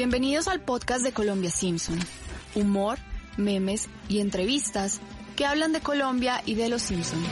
[0.00, 1.98] Bienvenidos al podcast de Colombia Simpson.
[2.54, 2.96] Humor,
[3.36, 4.98] memes y entrevistas
[5.36, 7.22] que hablan de Colombia y de los Simpson.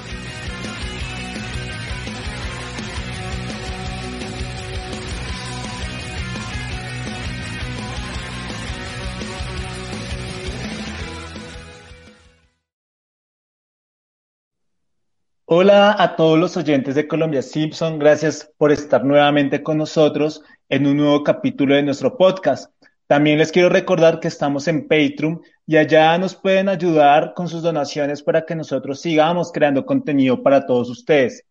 [15.51, 20.87] Hola a todos los oyentes de Colombia Simpson, gracias por estar nuevamente con nosotros en
[20.87, 22.71] un nuevo capítulo de nuestro podcast.
[23.07, 27.63] También les quiero recordar que estamos en Patreon y allá nos pueden ayudar con sus
[27.63, 31.46] donaciones para que nosotros sigamos creando contenido para todos ustedes.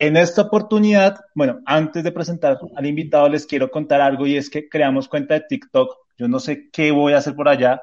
[0.00, 4.50] En esta oportunidad, bueno, antes de presentar al invitado, les quiero contar algo y es
[4.50, 5.96] que creamos cuenta de TikTok.
[6.18, 7.80] Yo no sé qué voy a hacer por allá,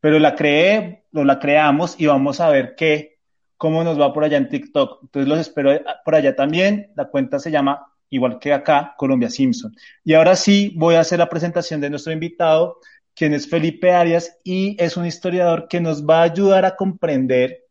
[0.00, 3.13] pero la creé, o la creamos y vamos a ver qué
[3.56, 5.00] cómo nos va por allá en TikTok.
[5.02, 5.72] Entonces los espero
[6.04, 6.92] por allá también.
[6.96, 9.74] La cuenta se llama, igual que acá, Colombia Simpson.
[10.04, 12.78] Y ahora sí voy a hacer la presentación de nuestro invitado,
[13.14, 17.64] quien es Felipe Arias y es un historiador que nos va a ayudar a comprender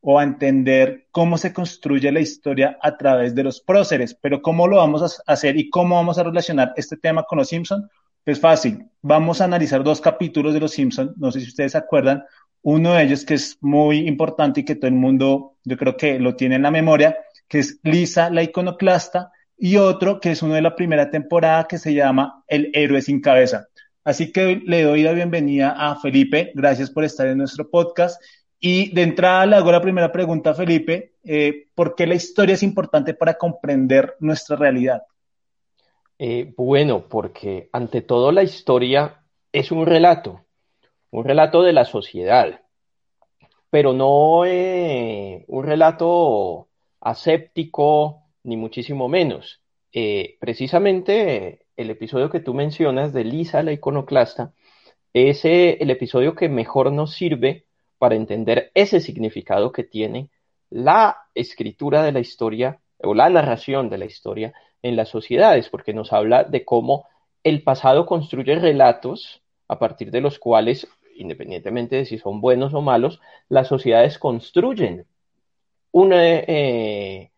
[0.00, 4.14] o a entender cómo se construye la historia a través de los próceres.
[4.14, 7.48] Pero cómo lo vamos a hacer y cómo vamos a relacionar este tema con los
[7.48, 7.88] Simpson.
[8.24, 11.78] Pues fácil, vamos a analizar dos capítulos de Los Simpson, no sé si ustedes se
[11.78, 12.22] acuerdan,
[12.62, 16.18] uno de ellos que es muy importante y que todo el mundo, yo creo que
[16.18, 17.16] lo tiene en la memoria,
[17.48, 21.78] que es Lisa la iconoclasta, y otro que es uno de la primera temporada que
[21.78, 23.68] se llama El héroe sin cabeza.
[24.04, 28.22] Así que le doy la bienvenida a Felipe, gracias por estar en nuestro podcast.
[28.60, 32.54] Y de entrada le hago la primera pregunta a Felipe, eh, ¿por qué la historia
[32.54, 35.02] es importante para comprender nuestra realidad?
[36.18, 39.22] Eh, bueno, porque ante todo la historia
[39.52, 40.44] es un relato,
[41.10, 42.60] un relato de la sociedad,
[43.70, 46.68] pero no eh, un relato
[47.00, 49.60] aséptico, ni muchísimo menos.
[49.92, 54.52] Eh, precisamente el episodio que tú mencionas de Lisa la iconoclasta
[55.12, 57.64] es eh, el episodio que mejor nos sirve
[57.98, 60.30] para entender ese significado que tiene
[60.70, 64.52] la escritura de la historia o la narración de la historia
[64.82, 67.06] en las sociedades, porque nos habla de cómo
[67.42, 72.80] el pasado construye relatos a partir de los cuales independientemente de si son buenos o
[72.80, 75.06] malos, las sociedades construyen
[75.92, 77.30] una, eh,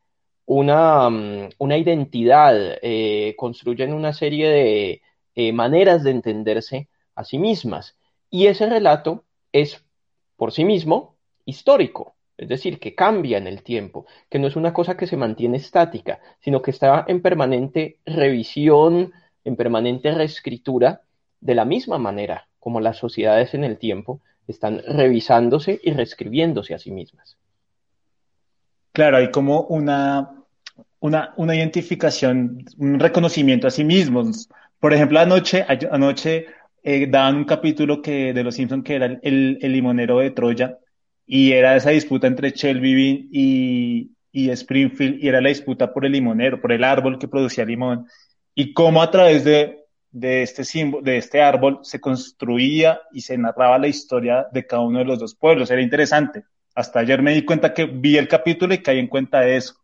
[0.47, 5.03] una, mm, una, identidad, eh, construyen una serie de
[5.35, 7.97] eh, maneras de entenderse a sí mismas.
[8.31, 9.85] Y ese relato es
[10.37, 14.73] por sí mismo histórico, es decir, que cambia en el tiempo, que no es una
[14.73, 19.13] cosa que se mantiene estática, sino que está en permanente revisión,
[19.45, 21.03] en permanente reescritura,
[21.41, 26.78] de la misma manera como las sociedades en el tiempo están revisándose y reescribiéndose a
[26.78, 27.37] sí mismas.
[28.93, 30.31] Claro, hay como una,
[31.00, 34.48] una, una identificación, un reconocimiento a sí mismos.
[34.78, 36.47] Por ejemplo, anoche, anoche
[36.82, 40.78] eh, daban un capítulo que, de Los Simpsons que era el, el, limonero de Troya
[41.27, 46.12] y era esa disputa entre Shelby y, y Springfield y era la disputa por el
[46.12, 48.06] limonero, por el árbol que producía limón
[48.54, 49.80] y cómo a través de
[50.10, 54.82] de este símbolo, de este árbol se construía y se narraba la historia de cada
[54.82, 55.71] uno de los dos pueblos.
[55.71, 56.44] Era interesante.
[56.75, 59.75] Hasta ayer me di cuenta que vi el capítulo y caí en cuenta de eso.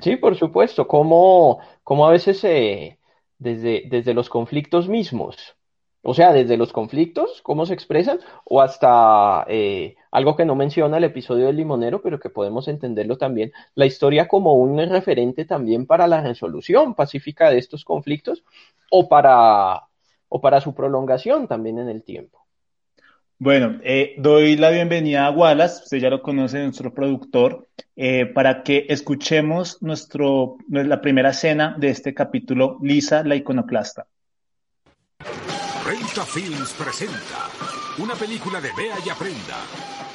[0.00, 0.86] Sí, por supuesto.
[0.86, 2.98] Como, como a veces eh,
[3.38, 5.57] desde, desde los conflictos mismos
[6.02, 10.96] o sea, desde los conflictos, cómo se expresan, o hasta eh, algo que no menciona
[10.98, 15.86] el episodio del limonero, pero que podemos entenderlo también, la historia como un referente también
[15.86, 18.44] para la resolución pacífica de estos conflictos
[18.90, 19.82] o para,
[20.28, 22.38] o para su prolongación también en el tiempo.
[23.40, 28.64] Bueno, eh, doy la bienvenida a Wallace, usted ya lo conoce, nuestro productor, eh, para
[28.64, 34.08] que escuchemos nuestro, la primera escena de este capítulo, Lisa la iconoclasta.
[35.88, 37.48] Renta Films presenta
[37.96, 39.56] una película de Bea y Aprenda,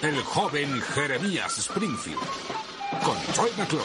[0.04, 2.20] el joven Jeremías Springfield,
[3.04, 3.84] con Troy McClure.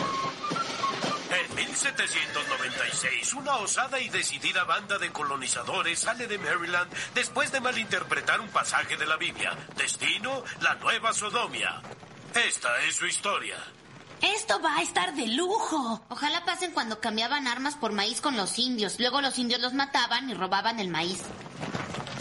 [1.31, 8.38] En 1796, una osada y decidida banda de colonizadores sale de Maryland después de malinterpretar
[8.43, 9.56] un pasaje de la Biblia.
[9.75, 11.81] Destino, la Nueva Sodomia.
[12.35, 13.56] Esta es su historia.
[14.20, 16.05] Esto va a estar de lujo.
[16.11, 18.99] Ojalá pasen cuando cambiaban armas por maíz con los indios.
[18.99, 21.23] Luego los indios los mataban y robaban el maíz.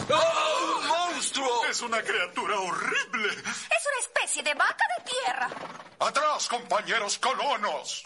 [0.09, 1.65] ¡Oh, monstruo!
[1.65, 3.29] Es una criatura horrible.
[3.33, 5.49] Es una especie de vaca de tierra.
[5.99, 8.05] ¡Atrás, compañeros colonos!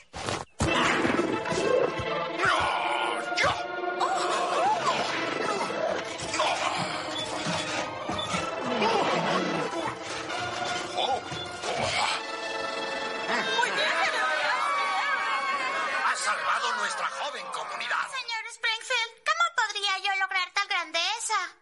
[16.06, 18.08] Ha salvado nuestra joven comunidad.
[18.10, 21.61] Señor Springfield, ¿cómo podría yo lograr tal grandeza?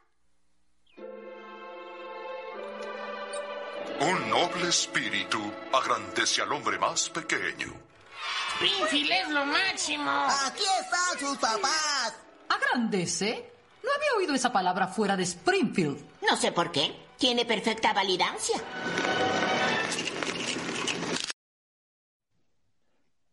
[4.01, 5.39] Un noble espíritu
[5.73, 7.73] agrandece al hombre más pequeño.
[8.55, 10.09] Springfield es lo máximo.
[10.47, 12.17] Aquí están sus papás.
[12.47, 13.51] ¿Agrandece?
[13.83, 15.97] No había oído esa palabra fuera de Springfield.
[16.21, 16.93] No sé por qué.
[17.17, 18.55] Tiene perfecta validancia.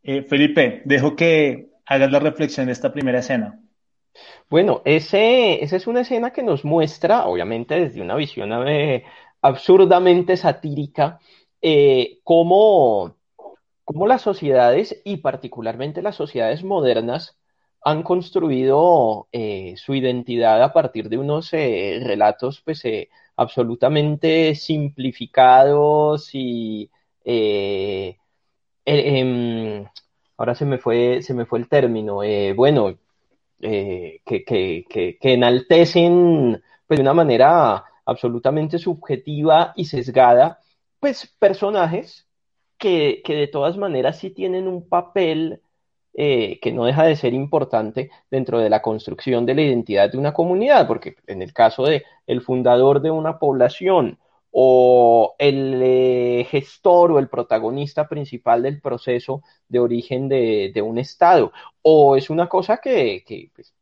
[0.02, 3.60] Eh, Felipe, dejo que hagas la reflexión de esta primera escena.
[4.48, 9.04] Bueno, ese, esa es una escena que nos muestra, obviamente desde una visión eh,
[9.46, 11.20] absurdamente satírica,
[11.62, 13.16] eh, cómo,
[13.84, 17.36] cómo las sociedades y particularmente las sociedades modernas
[17.86, 26.30] han construido eh, su identidad a partir de unos eh, relatos pues, eh, absolutamente simplificados
[26.34, 26.90] y
[28.84, 29.84] em,
[30.36, 32.22] ahora se me fue, se me fue el término,
[32.56, 32.98] bueno,
[33.60, 40.60] que, que, que, que, enaltecen pues, de una manera absolutamente subjetiva y sesgada,
[41.00, 42.26] pues personajes
[42.78, 45.60] que, que de todas maneras sí tienen un papel
[46.18, 50.16] eh, que no deja de ser importante dentro de la construcción de la identidad de
[50.16, 54.18] una comunidad, porque en el caso de el fundador de una población
[54.50, 60.96] o el eh, gestor o el protagonista principal del proceso de origen de, de un
[60.96, 61.52] Estado,
[61.82, 63.74] o es una cosa que, que pues,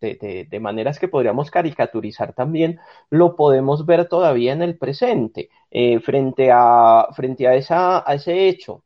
[0.00, 2.78] de, de, maneras que podríamos caricaturizar también,
[3.10, 8.48] lo podemos ver todavía en el presente, eh, frente, a, frente a, esa, a ese
[8.48, 8.82] hecho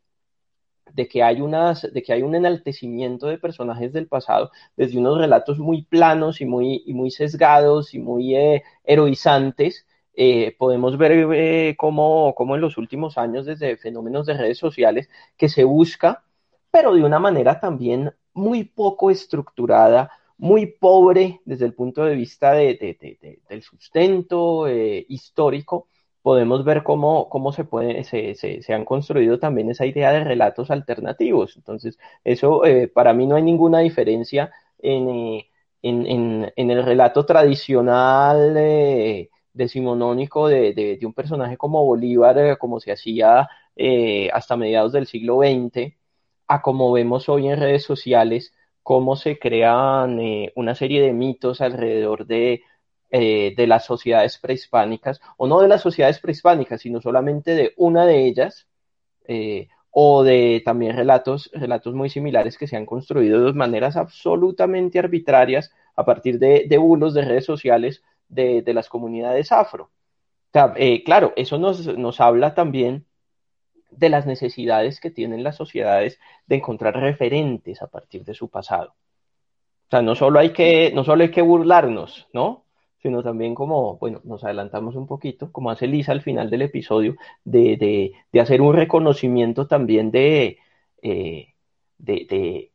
[0.94, 5.19] de que hay unas, de que hay un enaltecimiento de personajes del pasado desde unos
[5.19, 9.87] relatos muy planos y muy, muy sesgados y muy eh, heroizantes.
[10.16, 15.11] Eh, podemos ver eh, cómo, cómo en los últimos años, desde fenómenos de redes sociales,
[15.37, 16.22] que se busca,
[16.70, 22.52] pero de una manera también muy poco estructurada, muy pobre desde el punto de vista
[22.52, 25.88] de, de, de, del sustento eh, histórico,
[26.22, 30.25] podemos ver cómo, cómo se, puede, se, se, se, han construido también esa idea de
[30.25, 31.56] relatos alternativos.
[31.56, 35.50] Entonces, eso eh, para mí no hay ninguna diferencia en, eh,
[35.82, 38.54] en, en, en el relato tradicional
[39.52, 43.48] decimonónico de, de, un personaje como Bolívar, como se hacía
[44.32, 45.94] hasta mediados del siglo XX,
[46.48, 48.52] a como vemos hoy en redes sociales,
[48.84, 50.20] cómo se crean
[50.54, 52.62] una serie de mitos alrededor de
[53.16, 58.06] eh, de las sociedades prehispánicas, o no de las sociedades prehispánicas, sino solamente de una
[58.06, 58.66] de ellas,
[59.28, 64.98] eh, o de también relatos, relatos muy similares que se han construido de maneras absolutamente
[64.98, 69.92] arbitrarias a partir de, de bulos de redes sociales de, de las comunidades afro.
[70.75, 73.06] Eh, claro, eso nos, nos habla también
[73.96, 78.94] de las necesidades que tienen las sociedades de encontrar referentes a partir de su pasado.
[79.87, 82.64] O sea, no solo hay que, no solo hay que burlarnos, ¿no?
[83.04, 87.16] sino también como, bueno, nos adelantamos un poquito, como hace Lisa al final del episodio,
[87.45, 90.57] de, de, de hacer un reconocimiento también de,
[91.02, 91.52] eh,
[91.99, 92.71] de,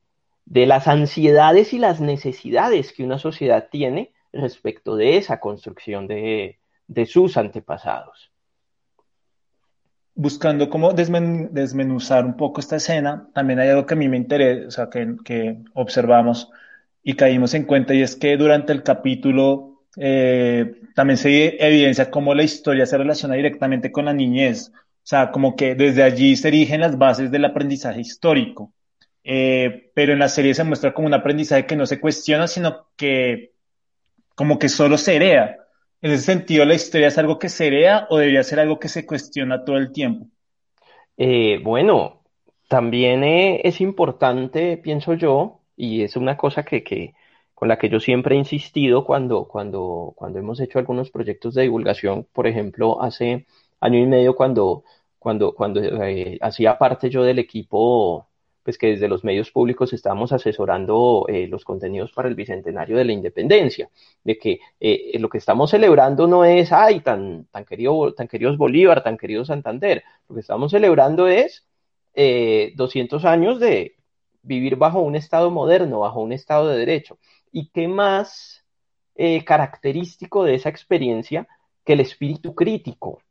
[0.45, 6.59] de, las ansiedades y las necesidades que una sociedad tiene respecto de esa construcción de,
[6.85, 8.28] de sus antepasados.
[10.21, 14.17] Buscando cómo desmen, desmenuzar un poco esta escena, también hay algo que a mí me
[14.17, 16.51] interesa, o sea, que, que observamos
[17.01, 22.33] y caímos en cuenta, y es que durante el capítulo eh, también se evidencia cómo
[22.35, 24.71] la historia se relaciona directamente con la niñez.
[24.73, 28.73] O sea, como que desde allí se erigen las bases del aprendizaje histórico.
[29.23, 32.87] Eh, pero en la serie se muestra como un aprendizaje que no se cuestiona, sino
[32.97, 33.53] que
[34.35, 35.58] como que solo se hereda.
[36.01, 38.87] En ese sentido, ¿la historia es algo que se hereda o debería ser algo que
[38.87, 40.27] se cuestiona todo el tiempo?
[41.17, 42.21] Eh, bueno,
[42.69, 47.15] también eh, es importante, pienso yo, y es una cosa que, que,
[47.53, 51.63] con la que yo siempre he insistido cuando, cuando, cuando hemos hecho algunos proyectos de
[51.63, 53.45] divulgación, por ejemplo, hace
[53.81, 54.85] año y medio cuando,
[55.19, 58.28] cuando, cuando eh, hacía parte yo del equipo,
[58.69, 63.03] pues que desde los medios públicos estábamos asesorando eh, los contenidos para el Bicentenario de
[63.03, 63.89] la Independencia,
[64.23, 68.13] de que eh, lo que estamos celebrando no es, ay, tan, querido,
[68.57, 71.65] Bolívar, tan querido Santander, lo que estamos celebrando es
[72.13, 73.95] 200 años de
[74.43, 77.17] vivir bajo un Estado moderno, bajo un Estado de derecho.
[77.51, 78.63] ¿Y qué más
[79.45, 81.47] característico de esa experiencia
[81.83, 83.23] que el espíritu crítico,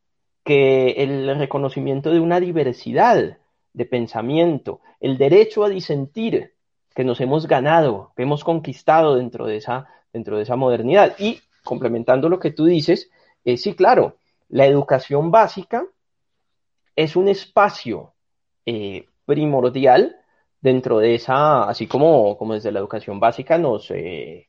[0.42, 3.38] que el reconocimiento de una diversidad
[3.73, 6.55] de pensamiento, el derecho a disentir
[6.95, 11.15] que nos hemos ganado, que hemos conquistado dentro de esa, dentro de esa modernidad.
[11.19, 13.11] Y complementando lo que tú dices,
[13.45, 14.17] eh, sí, claro,
[14.49, 15.87] la educación básica
[16.97, 18.15] es un espacio
[18.67, 20.17] eh, primordial
[20.61, 24.49] dentro de esa, así como, como desde la educación básica nos, eh,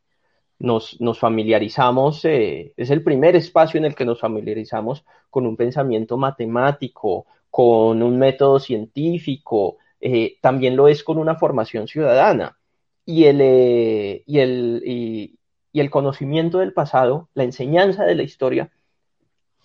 [0.60, 6.18] nos, familiarizamos, eh, es el primer espacio en el que nos familiarizamos con un pensamiento
[6.18, 12.58] matemático, con un método científico, eh, también lo es con una formación ciudadana.
[13.06, 15.40] Y el, eh, y, el, y,
[15.74, 18.72] el conocimiento del pasado, la enseñanza de la historia,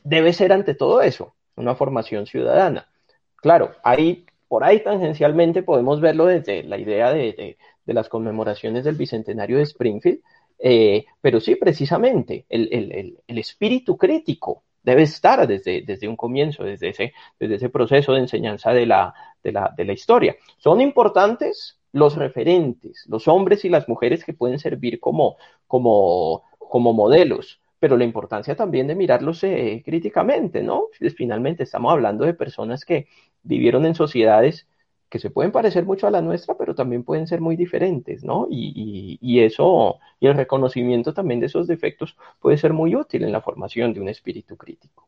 [0.02, 2.88] debe ser ante todo eso, una formación ciudadana.
[3.36, 3.72] Claro,
[4.48, 9.64] por ahí tangencialmente podemos verlo desde la idea de, de las conmemoraciones del Bicentenario de
[9.64, 10.20] Springfield,
[10.58, 17.12] eh, pero sí, precisamente, el, espíritu crítico debe estar desde, desde un comienzo, desde ese,
[17.40, 20.36] desde ese proceso de enseñanza de la, de, la, historia.
[20.58, 25.36] Son importantes los referentes, los hombres y las mujeres que pueden servir como,
[25.66, 30.84] como, como modelos, pero la importancia también de mirarlos eh, críticamente, ¿no?
[31.16, 33.08] Finalmente estamos hablando de personas que
[33.42, 34.66] vivieron en sociedades
[35.14, 38.48] que se pueden parecer mucho a la nuestra, pero también pueden ser muy diferentes, ¿no?
[38.50, 43.40] Y, eso, y el reconocimiento también de esos defectos puede ser muy útil en la
[43.40, 45.06] formación de un espíritu crítico.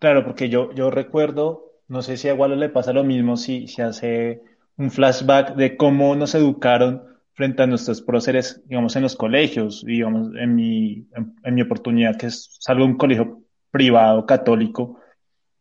[0.00, 3.68] Claro, porque yo, yo recuerdo, no sé si a Walo le pasa lo mismo si,
[3.68, 4.42] se hace
[4.76, 7.04] un flashback de cómo nos educaron
[7.34, 11.06] frente a nuestros próceres, digamos, en los colegios, digamos, en mi,
[11.44, 14.98] en, mi oportunidad, que es salvo un colegio privado católico,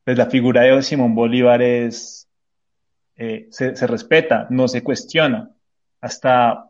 [0.03, 2.24] pues la figura de Simón Bolívar es
[3.17, 5.51] eh, se, respeta, no se cuestiona.
[6.01, 6.69] Hasta,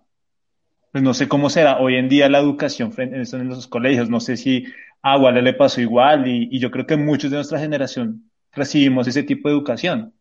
[0.92, 4.20] pues no sé cómo será hoy en día la educación en, en los colegios, no
[4.20, 4.66] sé si
[5.08, 9.22] a Wale le pasó igual y, yo creo que muchos de nuestra generación recibimos ese
[9.22, 10.14] tipo de educación.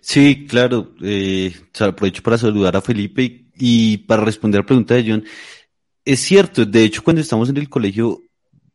[0.00, 0.96] Sí, claro.
[1.00, 5.24] Eh, aprovecho para saludar a Felipe y, para responder a la pregunta de John.
[6.04, 8.20] Es cierto, de hecho, cuando estamos en el colegio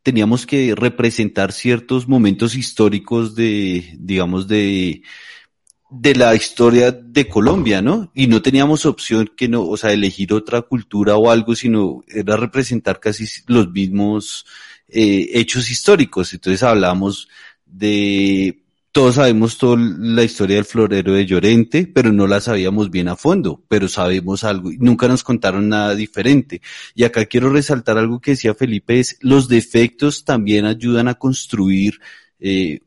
[0.04, 5.02] teníamos que representar ciertos momentos históricos de, digamos, de,
[5.90, 8.12] de la historia de Colombia, ¿no?
[8.14, 12.38] Y no teníamos opción que no, o sea, elegir otra cultura o algo, sino era
[12.38, 14.46] representar casi los mismos
[14.88, 16.34] eh, hechos históricos.
[16.34, 17.28] Entonces hablamos
[17.66, 23.08] de, todos sabemos toda la historia del florero de Llorente, pero no la sabíamos bien
[23.08, 26.62] a fondo, pero sabemos algo, nunca nos contaron nada diferente.
[26.94, 32.00] Y acá quiero resaltar algo que decía Felipe, es los defectos también ayudan a construir
[32.40, 32.80] eh,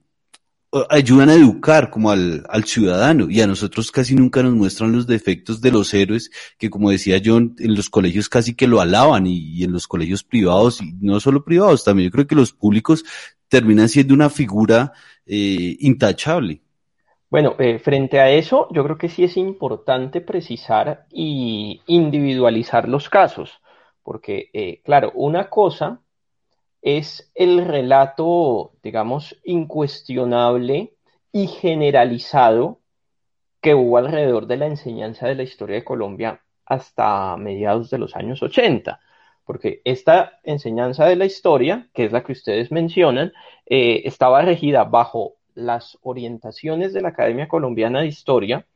[0.89, 5.07] ayudan a educar como al, al, ciudadano y a nosotros casi nunca nos muestran los
[5.07, 9.27] defectos de los héroes que como decía John en los colegios casi que lo alaban
[9.27, 13.05] y, en los colegios privados y no solo privados también yo creo que los públicos
[13.49, 14.93] terminan siendo una figura
[15.27, 16.63] eh, intachable.
[17.29, 23.11] Bueno, eh, frente a eso yo creo que sí es importante precisar y individualizar los
[23.11, 23.61] casos
[24.03, 26.01] porque eh, claro una cosa
[26.83, 30.93] es el relato, digamos, incuestionable
[31.31, 32.81] y generalizado
[33.61, 38.17] que hubo alrededor de la enseñanza de la historia de Colombia hasta mediados de los
[38.17, 39.01] años 80.
[39.45, 43.33] Porque esta enseñanza de la historia, que es la que ustedes mencionan,
[43.67, 48.67] eh, estaba regida bajo las orientaciones de la Academia Colombiana de Historia,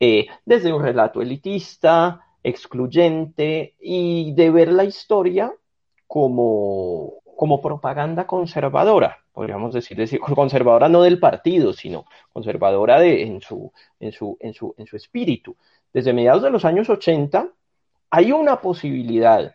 [0.00, 5.52] eh, desde un relato elitista, excluyente, y de ver la historia
[6.06, 13.40] como como propaganda conservadora, podríamos decir, decir, conservadora no del partido, sino conservadora de, en,
[13.40, 15.56] su, en, su, en, su, en su espíritu.
[15.92, 17.48] Desde mediados de los años 80
[18.10, 19.54] hay una posibilidad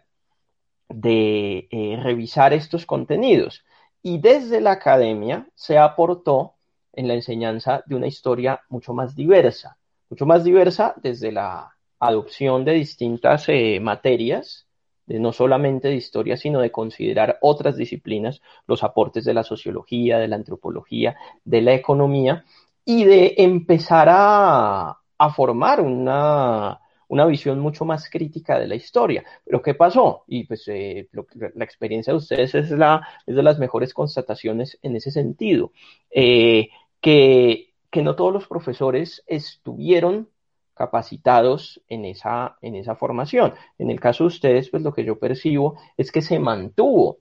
[0.88, 3.66] de eh, revisar estos contenidos
[4.02, 6.54] y desde la academia se aportó
[6.94, 9.78] en la enseñanza de una historia mucho más diversa,
[10.10, 14.68] mucho más diversa desde la adopción de distintas eh, materias
[15.08, 20.28] no solamente de historia, sino de considerar otras disciplinas, los aportes de la sociología, de
[20.28, 22.46] la antropología, de la economía,
[22.86, 25.00] y de empezar a,
[25.36, 26.80] formar una,
[27.28, 29.24] visión mucho más crítica de la historia.
[29.46, 30.24] Pero ¿qué pasó?
[30.28, 31.08] Y pues eh,
[31.56, 35.72] la experiencia de ustedes es, la, es de las mejores constataciones en ese sentido,
[36.12, 36.70] eh,
[37.00, 40.28] que, que no todos los profesores estuvieron
[40.74, 43.54] capacitados en esa, en esa formación.
[43.78, 47.20] En el caso de ustedes, pues lo que yo percibo es que se mantuvo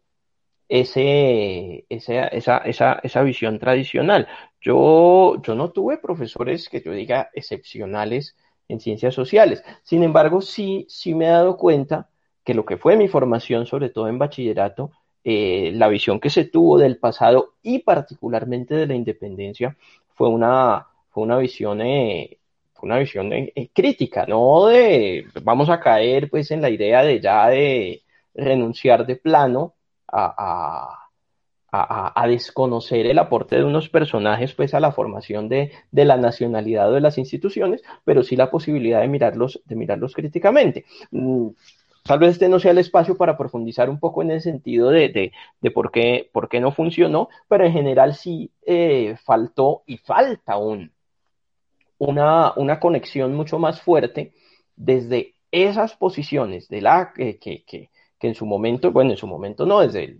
[0.68, 4.26] ese, esa, esa, esa, visión tradicional.
[4.61, 8.37] Yo, yo no tuve profesores que yo diga excepcionales
[8.68, 9.62] en ciencias sociales.
[9.82, 12.09] Sin embargo, sí, sí me he dado cuenta
[12.44, 14.92] que lo que fue mi formación, sobre todo en bachillerato,
[15.25, 19.76] eh, la visión que se tuvo del pasado y particularmente de la independencia
[20.14, 22.38] fue una, fue una visión, eh,
[22.82, 23.30] una visión
[23.72, 28.02] crítica, no de vamos a caer pues en la idea de ya de
[28.34, 29.74] renunciar de plano
[30.08, 31.02] a,
[31.72, 36.90] a, desconocer el aporte de unos personajes pues a la formación de, de, la nacionalidad
[36.90, 40.84] o de las instituciones, pero sí la posibilidad de mirarlos, de mirarlos críticamente.
[41.10, 41.48] Mm,
[42.04, 45.08] tal vez este no sea el espacio para profundizar un poco en el sentido de,
[45.08, 49.96] de, de por, qué, por qué no funcionó, pero en general sí eh, faltó y
[49.96, 50.92] falta aún
[52.06, 54.32] una, una conexión mucho más fuerte
[54.75, 59.28] desde esas posiciones de la que, que, que, que en su momento, bueno, en su
[59.28, 60.18] momento no, desde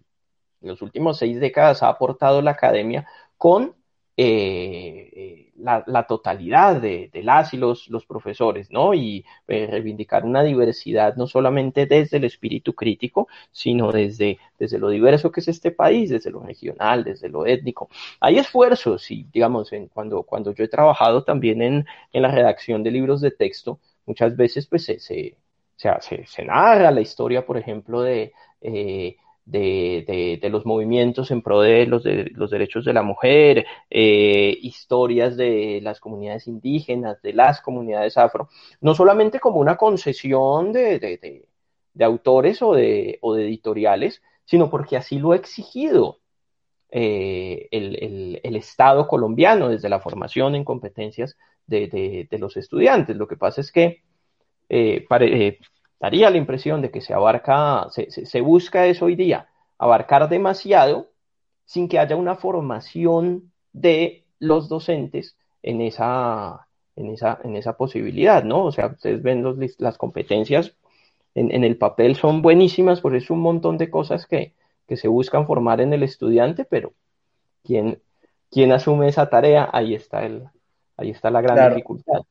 [0.61, 3.75] los últimos seis décadas ha aportado la academia con
[4.14, 8.92] eh, eh, la, totalidad de, las y los, profesores, ¿no?
[8.92, 14.90] Y eh, reivindicar una diversidad no solamente desde el espíritu crítico, sino desde, desde lo
[14.90, 17.88] diverso que es este país, desde lo regional, desde lo étnico.
[18.21, 22.83] Hay esfuerzos, y digamos, en, cuando, cuando yo he trabajado también en, en la redacción
[22.83, 25.37] de libros de texto, muchas veces pues se, se,
[25.76, 28.33] se narra la historia, por ejemplo, de
[29.45, 34.57] de, de, los movimientos en pro de los, de, los derechos de la mujer, eh,
[34.63, 38.49] historias de las comunidades indígenas, de las comunidades afro,
[38.81, 41.45] no solamente como una concesión de,
[41.95, 46.21] de autores o de, o de editoriales, sino porque así lo ha exigido
[46.91, 53.17] eh, el, el, Estado colombiano desde la formación en competencias de, los estudiantes.
[53.17, 54.03] Lo que pasa es que
[54.69, 55.07] eh
[56.03, 59.47] daría la impresión de que se abarca, se, se, busca eso hoy día,
[59.79, 61.11] abarcar demasiado
[61.65, 66.67] sin que haya una formación de los docentes en esa,
[66.97, 68.65] en esa, en esa posibilidad, ¿no?
[68.65, 70.75] O sea, ustedes ven los, las competencias
[71.37, 74.55] en, en, el papel son buenísimas, por eso un montón de cosas que,
[74.88, 76.95] que se buscan formar en el estudiante, pero
[77.62, 78.03] ¿quién,
[78.51, 79.71] quién asume esa tarea?
[79.73, 80.49] Ahí está, el,
[80.97, 82.23] ahí está la gran dificultad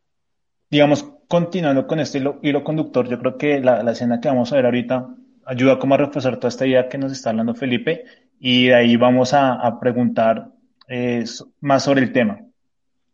[0.72, 4.66] digamos, continuando con este hilo, conductor, yo creo que la, escena que vamos a ver
[4.66, 5.10] ahorita
[5.46, 8.06] ayuda como a reforzar toda esta idea que nos está hablando Felipe
[8.40, 10.48] y de ahí vamos a, preguntar
[10.88, 11.26] eh,
[11.60, 12.40] más sobre el tema.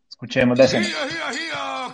[0.08, 0.86] Escuchemos la escena.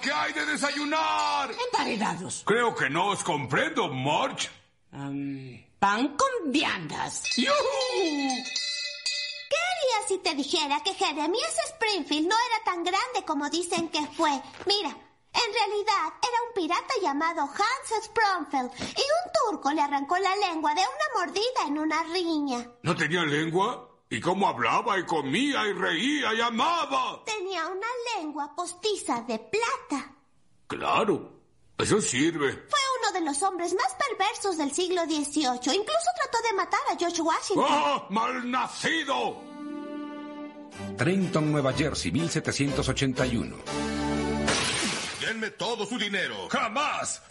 [0.03, 1.50] ¿Qué hay de desayunar?
[1.72, 2.42] Emparedados.
[2.46, 4.50] Creo que no os comprendo, March.
[4.90, 7.24] pan con viandas.
[7.35, 8.48] ¿Qué harías
[10.09, 14.31] si te dijera que Jeremías Springfield no era tan grande como dicen que fue?
[14.66, 14.94] Mira,
[15.35, 20.75] en realidad era un pirata llamado Hans Sprongfeld y un turco le arrancó la lengua
[20.75, 22.70] de una mordida en una riña.
[22.83, 23.90] ¿No tenía lengua?
[24.09, 27.25] ¿Y cómo hablaba y comía y reía y amaba?
[27.25, 30.14] Tenía una lengua postiza de plata.
[30.68, 31.33] Claro,
[31.79, 32.53] eso sirve.
[32.53, 35.75] Fue uno de los hombres más perversos del siglo XVIII.
[35.75, 37.66] Incluso trató de matar a George Washington.
[37.68, 39.42] ¡Ah, malnacido!
[40.97, 43.57] Trenton, Nueva Jersey, 1781.
[45.26, 46.48] Denme todo su dinero.
[46.50, 47.22] ¡Jamás!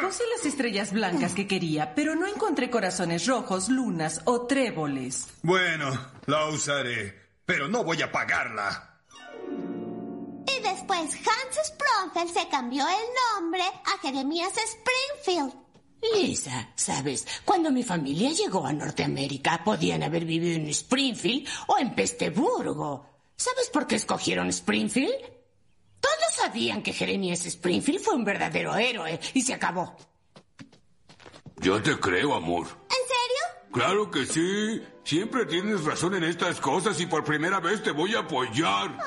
[0.00, 5.28] Puse las estrellas blancas que quería, pero no encontré corazones rojos, lunas o tréboles.
[5.42, 5.92] Bueno,
[6.26, 8.93] la usaré, pero no voy a pagarla.
[10.64, 15.52] Y después Hans Sprongfeld se cambió el nombre a Jeremías Springfield.
[16.14, 21.94] Lisa, sabes, cuando mi familia llegó a Norteamérica podían haber vivido en Springfield o en
[21.94, 23.06] Pesteburgo.
[23.36, 25.14] ¿Sabes por qué escogieron Springfield?
[26.00, 29.96] Todos sabían que Jeremías Springfield fue un verdadero héroe y se acabó.
[31.56, 32.66] Yo te creo, amor.
[32.66, 33.70] ¿En serio?
[33.72, 34.82] Claro que sí.
[35.04, 38.98] Siempre tienes razón en estas cosas y por primera vez te voy a apoyar.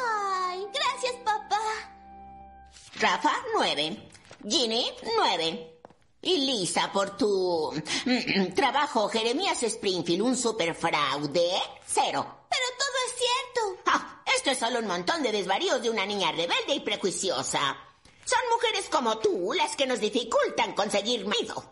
[2.99, 4.09] Rafa, nueve.
[4.47, 5.73] Ginny, nueve.
[6.21, 7.71] Y Lisa, por tu
[8.55, 11.51] trabajo, Jeremías Springfield, un superfraude,
[11.85, 12.25] cero.
[12.49, 13.81] Pero todo es cierto.
[13.85, 17.77] Ah, esto es solo un montón de desvaríos de una niña rebelde y prejuiciosa.
[18.25, 21.63] Son mujeres como tú las que nos dificultan conseguir marido.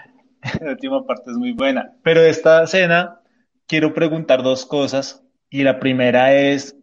[0.62, 1.96] La última parte es muy buena.
[2.04, 3.22] Pero de esta escena
[3.68, 5.24] quiero preguntar dos cosas.
[5.50, 6.76] Y la primera es,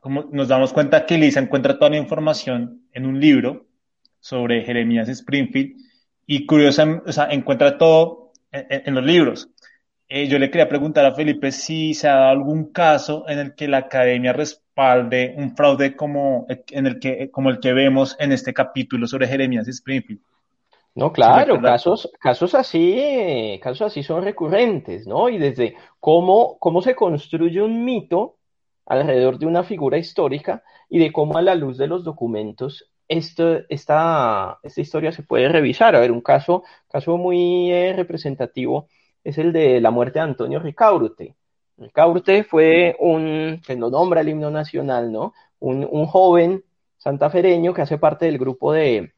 [0.00, 3.66] como nos damos cuenta que Lisa encuentra toda la información en un libro
[4.18, 5.76] sobre Jeremías Springfield
[6.26, 9.50] y curiosa, o sea, encuentra todo en, los libros.
[10.08, 13.54] eh, yo le quería preguntar a Felipe si se ha dado algún caso en el
[13.54, 18.32] que la academia respalde un fraude como, en el que, como el que vemos en
[18.32, 20.20] este capítulo sobre Jeremías Springfield.
[20.94, 25.28] No, claro, casos, casos así, casos así son recurrentes, ¿no?
[25.28, 28.39] Y desde cómo, cómo se construye un mito
[28.86, 33.60] alrededor de una figura histórica y de cómo a la luz de los documentos esto,
[33.68, 35.96] esta, esta historia se puede revisar.
[35.96, 38.88] A ver, un caso, caso muy eh, representativo
[39.24, 41.34] es el de la muerte de Antonio Ricaurte.
[41.76, 45.34] Ricaurte fue un, que no nombra el himno nacional, ¿no?
[45.58, 46.64] Un, un joven
[46.98, 49.12] santafereño que hace parte del grupo de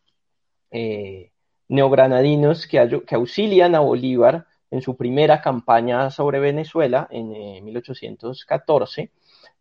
[0.70, 1.32] eh,
[1.68, 9.10] neogranadinos que, que, auxilian a Bolívar en su primera campaña sobre Venezuela en 1814.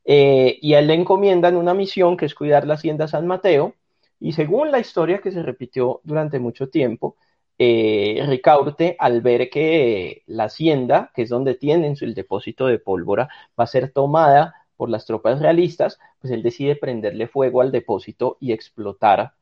[0.06, 3.76] Eh, y a él le encomiendan una misión que es cuidar la hacienda San Mateo.
[4.20, 7.16] Y según la historia que se repitió durante mucho tiempo,
[7.58, 13.30] eh, Ricaurte, al ver que la hacienda, que es donde tienen el depósito de pólvora,
[13.60, 18.38] va a ser tomada por las tropas realistas, pues él decide prenderle fuego al depósito
[18.40, 19.34] y explotar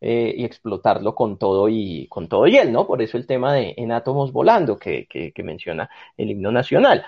[0.00, 2.86] eh, y explotarlo con todo y con todo y él, ¿no?
[2.86, 7.04] Por eso el tema de en átomos volando que, menciona el himno nacional.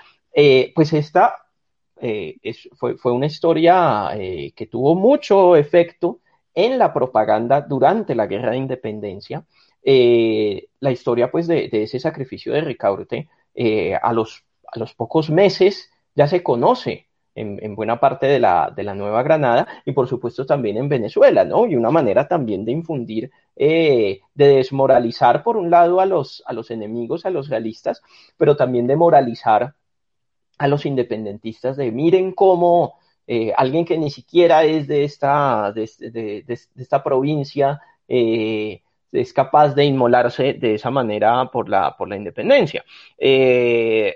[0.75, 1.46] Pues esta
[2.75, 4.11] fue, fue, una historia
[4.55, 6.19] que tuvo mucho efecto
[6.53, 9.43] en la propaganda durante la guerra de independencia
[9.89, 15.29] eh, la historia pues de, ese sacrificio de Ricaurte eh, a, los, a los pocos
[15.29, 20.09] meses ya se conoce en, buena parte de la, de la, Nueva Granada y por
[20.09, 21.67] supuesto también en Venezuela, ¿no?
[21.67, 26.51] Y una manera también de infundir, eh, de desmoralizar por un lado a los, a
[26.51, 28.01] los enemigos, a los realistas,
[28.35, 29.75] pero también de moralizar
[30.57, 32.95] a los independentistas, de miren cómo
[33.57, 39.73] alguien que ni siquiera es de esta, de, de, de esta provincia, eh, es capaz
[39.73, 42.83] de inmolarse de esa manera por la, por la independencia.
[43.17, 44.15] Eh,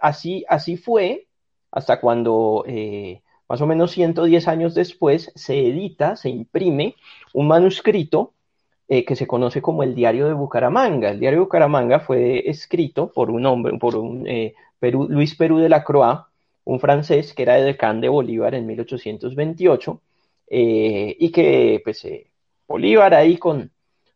[0.00, 1.26] así, así fue
[1.70, 6.96] hasta cuando eh, más o menos 110 años después se edita, se imprime
[7.32, 8.34] un manuscrito
[8.88, 11.10] eh, que se conoce como el Diario de Bucaramanga.
[11.10, 14.26] El Diario de Bucaramanga fue escrito por un hombre, por un
[14.80, 16.26] Luis Perú de la Croix,
[16.64, 20.00] un francés que era de decán de Bolívar en 1828
[20.48, 22.06] y que pues,
[22.66, 23.72] Bolívar ahí con,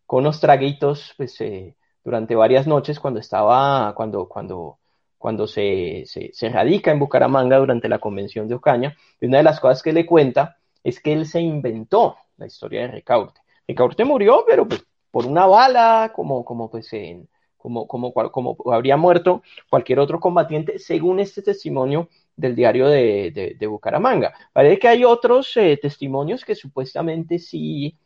[0.07, 1.75] con unos traguitos, pues, eh,
[2.05, 4.79] durante varias noches cuando estaba, cuando, cuando,
[5.19, 9.59] cuando se, se, radica en Bucaramanga durante la convención de Ocaña, y una de las
[9.59, 13.41] cosas que le cuenta es que él se inventó la historia de Ricaurte.
[13.67, 17.29] Ricaurte murió, pero pues por una bala, como, como pues en,
[17.65, 24.35] como, como, como habría muerto cualquier otro combatiente, según este testimonio del diario de, Bucaramanga.
[24.53, 27.97] Parece que hay otros eh, testimonios que supuestamente sí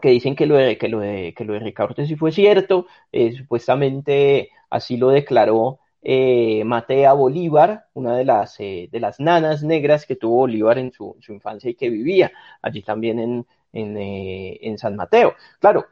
[0.00, 2.86] que dicen que lo de, que lo de, que lo de Ricardo sí fue cierto,
[3.12, 9.62] eh, supuestamente así lo declaró eh, Matea Bolívar, una de las, eh, de las nanas
[9.62, 12.32] negras que tuvo Bolívar en su, infancia y que vivía
[12.62, 15.34] allí también en, en San Mateo.
[15.60, 15.84] Claro,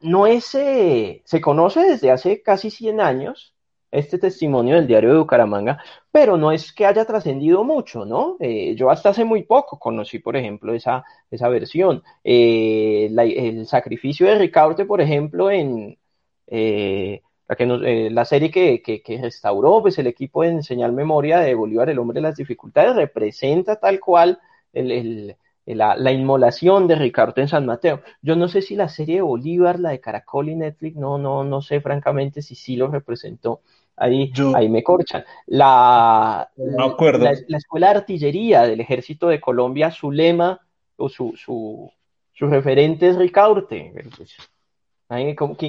[0.00, 3.52] no es, se conoce desde hace casi 100 años,
[3.92, 5.78] este testimonio del diario de Bucaramanga,
[6.10, 8.36] pero no es que haya trascendido mucho, ¿no?
[8.40, 12.02] Eh, yo hasta hace muy poco conocí, por ejemplo, esa, esa versión.
[12.24, 15.98] Eh, el sacrificio de Ricaurte, por ejemplo, en
[16.46, 17.66] eh, la, que
[18.10, 22.16] la serie que, que, restauró pues, el equipo de Señal Memoria de Bolívar, el hombre
[22.16, 24.40] de las dificultades, representa tal cual
[24.72, 28.02] el, la, la, inmolación de Ricardo en San Mateo.
[28.20, 31.44] Yo no sé si la serie de Bolívar, la de Caracol y Netflix, no, no,
[31.44, 33.60] no sé francamente si sí lo representó
[33.96, 35.24] ahí, ahí me corchan.
[35.46, 40.60] La, la, Escuela de Artillería del Ejército de Colombia, su lema
[40.96, 41.90] o su, su,
[42.32, 43.92] su referente es Ricaurte.
[44.16, 44.36] Pues,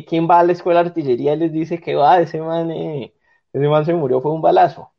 [0.08, 2.20] ¿Quién va a la Escuela de Artillería y les dice que va?
[2.20, 3.14] Ese man, eh,
[3.52, 4.90] ese man se murió, fue un balazo.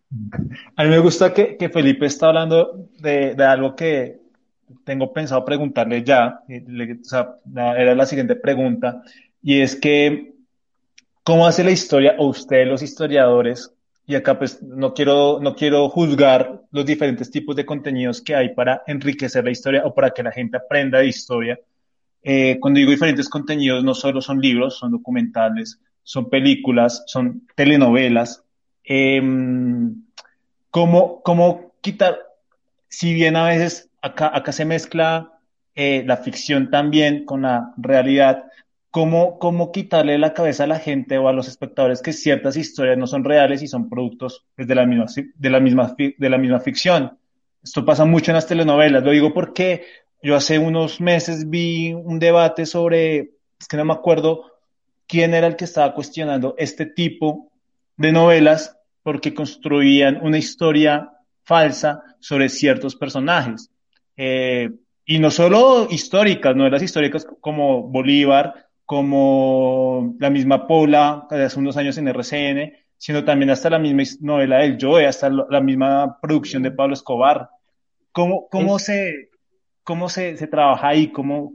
[0.76, 4.20] A mí me gusta que, que Felipe está hablando de, de, algo que
[4.84, 7.36] tengo pensado preguntarle ya, o sea,
[7.76, 9.02] era la siguiente pregunta,
[9.42, 10.34] y es que
[11.24, 13.72] ¿Cómo hace la historia, o ustedes los historiadores,
[14.06, 18.54] y acá pues no quiero, no quiero juzgar los diferentes tipos de contenidos que hay
[18.54, 21.58] para enriquecer la historia o para que la gente aprenda de historia.
[22.22, 28.44] Eh, cuando digo diferentes contenidos, no solo son libros, son documentales, son películas, son telenovelas.
[28.84, 30.04] Em,
[30.70, 32.18] ¿cómo, ¿Cómo quitar,
[32.86, 35.32] si bien a veces acá, acá se mezcla
[35.74, 38.44] eh, la ficción también con la realidad,
[38.90, 42.96] ¿Cómo, ¿Cómo quitarle la cabeza a la gente o a los espectadores que ciertas historias
[42.96, 46.38] no son reales y son productos pues, de, la misma, de, la misma, de la
[46.38, 47.18] misma ficción?
[47.60, 49.02] Esto pasa mucho en las telenovelas.
[49.02, 49.82] Lo digo porque
[50.22, 54.44] yo hace unos meses vi un debate sobre, es que no me acuerdo
[55.08, 57.50] quién era el que estaba cuestionando este tipo
[57.96, 61.10] de novelas porque construían una historia
[61.42, 63.72] falsa sobre ciertos personajes.
[64.16, 64.70] Eh,
[65.04, 71.76] y no solo históricas, novelas históricas como Bolívar, como la misma Pola, de hace unos
[71.76, 76.62] años en RCN, sino también hasta la misma novela del Joe, hasta la misma producción
[76.62, 77.50] de Pablo Escobar.
[78.12, 79.30] ¿Cómo, cómo, se,
[79.82, 81.08] cómo se, se trabaja ahí?
[81.08, 81.52] ¿Cómo,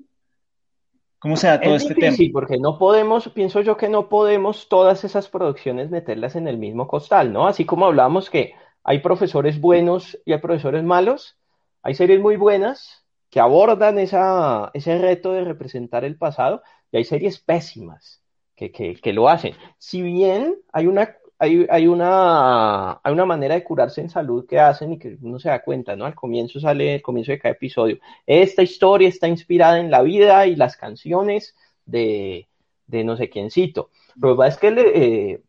[1.19, 2.15] ¿Cómo se da todo este tema?
[2.15, 6.57] Sí, porque no podemos, pienso yo que no podemos todas esas producciones meterlas en el
[6.57, 7.47] mismo costal, ¿no?
[7.47, 11.38] Así como hablamos que hay profesores buenos y hay profesores malos,
[11.81, 16.61] hay series muy buenas que abordan ese reto de representar el pasado
[16.91, 18.21] y hay series pésimas
[18.55, 19.53] que, lo hacen.
[19.77, 24.91] Si bien hay una hay, una, hay una manera de curarse en salud que hacen
[24.91, 26.05] y que uno se da cuenta, ¿no?
[26.05, 27.97] Al comienzo sale, el comienzo de cada episodio.
[28.25, 32.49] Esta historia está inspirada en la vida y las canciones de,
[32.87, 33.89] no sé quiéncito.
[34.17, 35.41] Lo que pasa es que eh,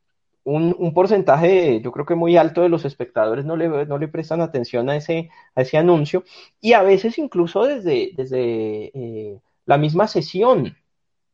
[0.51, 4.09] un, un, porcentaje, yo creo que muy alto de los espectadores no le, no le
[4.09, 6.25] prestan atención a ese, a ese anuncio
[6.61, 10.77] y a veces incluso desde, desde eh, la misma sesión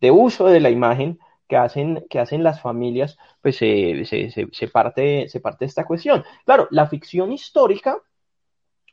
[0.00, 4.68] de uso de la imagen que hacen, que hacen las familias, pues se, se, se,
[4.68, 6.24] parte, se parte esta cuestión.
[6.44, 7.98] Claro, la ficción histórica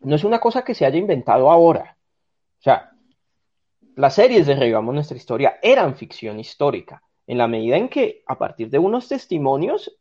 [0.02, 1.98] no es una cosa que se haya inventado ahora.
[2.60, 2.92] O sea,
[3.96, 8.38] las series de Revivamos nuestra historia eran ficción histórica, en la medida en que a
[8.38, 9.98] partir de unos testimonios,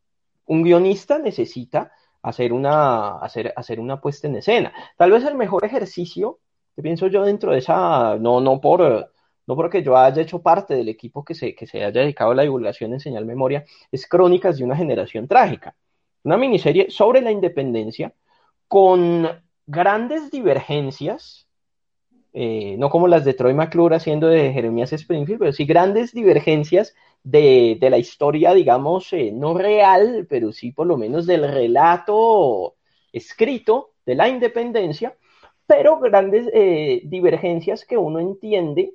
[0.52, 4.72] un guionista necesita hacer una, hacer, hacer una puesta en escena.
[4.98, 6.40] Tal vez el mejor ejercicio,
[6.76, 9.10] que pienso yo dentro de esa, no, no por
[9.44, 12.34] no porque yo haya hecho parte del equipo que se, que se haya dedicado a
[12.34, 15.74] la divulgación en señal memoria, es Crónicas de una generación trágica.
[16.22, 18.14] Una miniserie sobre la independencia
[18.68, 19.26] con
[19.66, 21.48] grandes divergencias,
[22.32, 26.94] eh, no como las de Troy McClure haciendo de Jeremías Springfield, pero sí grandes divergencias
[27.22, 32.76] de, de la historia, digamos, eh, no real, pero sí por lo menos del relato
[33.12, 35.16] escrito de la independencia,
[35.66, 38.94] pero grandes eh, divergencias que uno entiende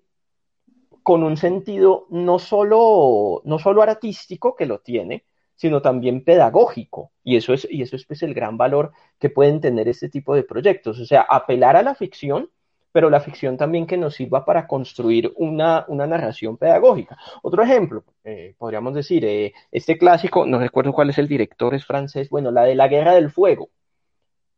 [1.04, 7.12] con un sentido no solo, no solo artístico, que lo tiene, sino también pedagógico.
[7.24, 10.36] Y eso es, y eso es pues, el gran valor que pueden tener este tipo
[10.36, 11.00] de proyectos.
[11.00, 12.50] O sea, apelar a la ficción,
[12.92, 17.18] pero la ficción también que nos sirva para construir una, una narración pedagógica.
[17.44, 21.86] Otro ejemplo, eh, podríamos decir, eh, este clásico, no recuerdo cuál es el director, es
[21.86, 23.70] francés, bueno, la de la Guerra del Fuego.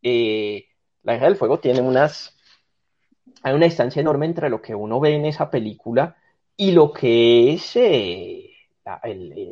[0.01, 0.65] Eh,
[1.03, 2.37] la Guerra del Fuego tiene unas,
[3.43, 6.15] hay una distancia enorme entre lo que uno ve en esa película
[6.55, 8.49] y lo que es eh,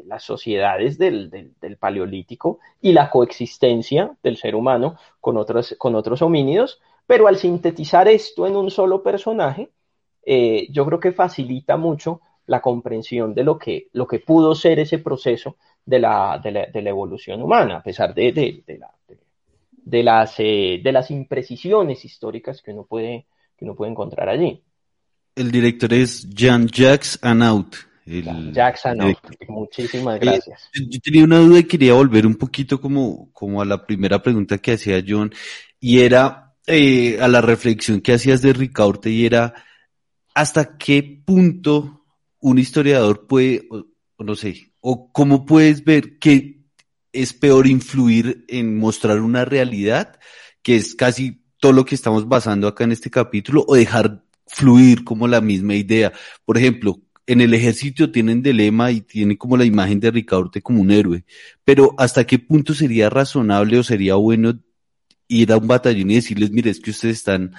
[0.05, 6.21] las sociedades del, del, paleolítico y la coexistencia del ser humano con otros, con otros
[6.21, 9.69] homínidos, pero al sintetizar esto en un solo personaje,
[10.23, 14.79] eh, yo creo que facilita mucho la comprensión de lo que, lo que pudo ser
[14.79, 18.91] ese proceso de la, de la, de la evolución humana, a pesar de, de, la,
[19.71, 23.25] de las, de las imprecisiones históricas que uno puede,
[23.57, 24.61] que uno puede encontrar allí.
[25.35, 27.75] El director es Jean-Jacques Anaut.
[28.05, 29.17] Jacques Anaut,
[29.49, 30.69] muchísimas gracias.
[30.73, 34.57] yo tenía una duda y quería volver un poquito como, como a la primera pregunta
[34.57, 35.31] que hacía John,
[35.79, 39.53] y era eh, a la reflexión que hacías de Ricaurte, y era
[40.35, 42.05] hasta qué punto
[42.39, 43.85] un historiador puede, o,
[44.23, 46.65] no sé, o cómo puedes ver que
[47.13, 50.19] es peor influir en mostrar una realidad,
[50.61, 55.03] que es casi todo lo que estamos basando acá en este capítulo, o dejar fluir
[55.03, 56.13] como la misma idea.
[56.45, 60.61] Por ejemplo, en el ejército tienen de lema y tienen como la imagen de Ricaurte
[60.61, 61.25] como un héroe,
[61.63, 64.59] pero ¿hasta qué punto sería razonable o sería bueno
[65.27, 67.53] ir a un batallón y decirles, mire, es que ustedes están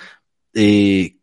[0.55, 1.17] eh,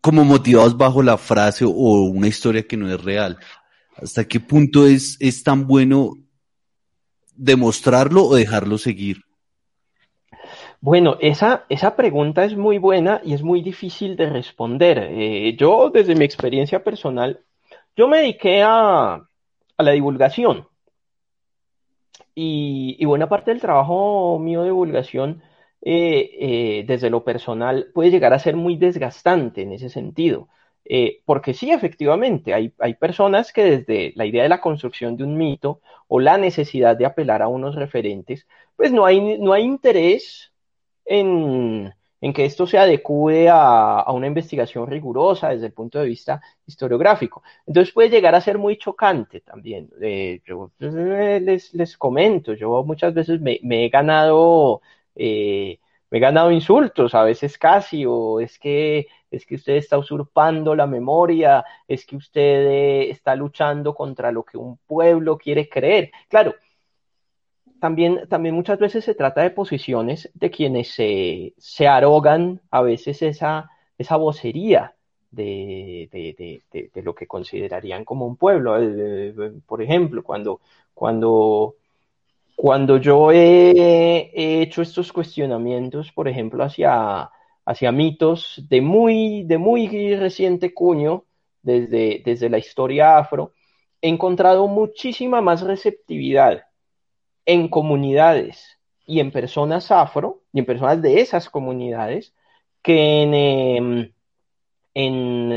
[0.00, 3.38] como motivados bajo la frase o una historia que no es real?
[3.96, 6.14] ¿Hasta qué punto es, es tan bueno
[7.34, 9.22] demostrarlo o dejarlo seguir?
[10.80, 14.98] Bueno, esa, esa pregunta es muy buena y es muy difícil de responder.
[15.12, 17.38] Eh, yo, desde mi experiencia personal,
[17.96, 20.66] yo me dediqué a, a la divulgación.
[22.34, 25.42] Y, buena parte del trabajo mío de divulgación,
[25.82, 30.48] eh, eh, desde lo personal, puede llegar a ser muy desgastante en ese sentido.
[31.26, 35.36] porque sí, efectivamente, hay, hay personas que desde la idea de la construcción de un
[35.36, 40.52] mito o la necesidad de apelar a unos referentes, pues no hay, no hay interés
[41.04, 41.94] en,
[42.32, 47.42] que esto se adecue a, una investigación rigurosa desde el punto de vista historiográfico.
[47.66, 49.90] Entonces puede llegar a ser muy chocante también.
[50.00, 54.82] Eh, yo les, les, comento, yo muchas veces me, he ganado...
[55.16, 55.78] Eh,
[56.10, 60.74] me he ganado insultos, a veces casi, o es que es que usted está usurpando
[60.76, 66.10] la memoria, es que usted eh, está luchando contra lo que un pueblo quiere creer.
[66.28, 66.54] Claro,
[67.82, 73.22] también, también muchas veces se trata de posiciones de quienes se, se arrogan a veces
[73.22, 74.94] esa, esa vocería
[75.32, 78.76] de, de, lo que considerarían como un pueblo.
[79.66, 80.60] Por ejemplo, cuando,
[80.94, 81.74] cuando,
[82.54, 87.30] cuando yo he, he, hecho estos cuestionamientos, por ejemplo, hacia,
[87.64, 91.24] hacia mitos de muy, de muy reciente cuño,
[91.62, 93.54] desde, desde la historia afro,
[94.00, 96.62] he encontrado muchísima más receptividad
[97.46, 102.34] en comunidades y en personas afro y en personas de esas comunidades
[102.82, 104.12] que en, em,
[104.94, 105.52] en,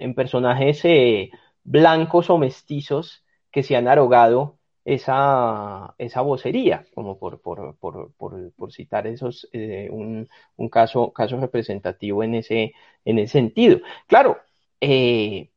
[0.00, 1.30] en, personajes eh,
[1.64, 8.72] blancos o mestizos que se han arrogado esa, esa vocería, como por, por, por, por
[8.72, 12.72] citar esos, eh, un, un, caso, caso representativo en ese,
[13.04, 13.80] en ese sentido.
[14.06, 14.38] Claro,
[14.80, 15.50] eh,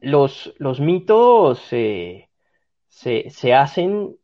[0.00, 2.30] los, los mitos se,
[2.88, 4.16] se, hacen,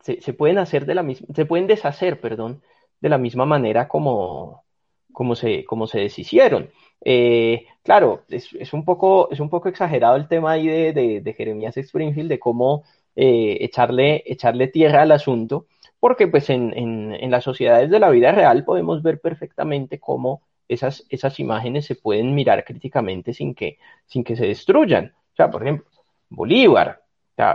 [0.00, 2.62] se, pueden hacer de la misma, se pueden deshacer, perdón,
[3.00, 4.64] de la misma manera como,
[5.12, 6.70] como se, como se deshicieron.
[7.04, 11.34] Eh, claro, es, es, un poco, es un poco exagerado el tema ahí de, de,
[11.34, 12.84] Jeremías Springfield, de cómo
[13.16, 15.66] eh, echarle, echarle tierra al asunto,
[15.98, 21.04] porque pues en, en, las sociedades de la vida real podemos ver perfectamente cómo esas,
[21.10, 25.12] esas imágenes se pueden mirar críticamente sin que, sin que se destruyan.
[25.32, 25.86] O sea, por ejemplo,
[26.30, 27.02] Bolívar.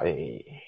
[0.04, 0.65] Eh,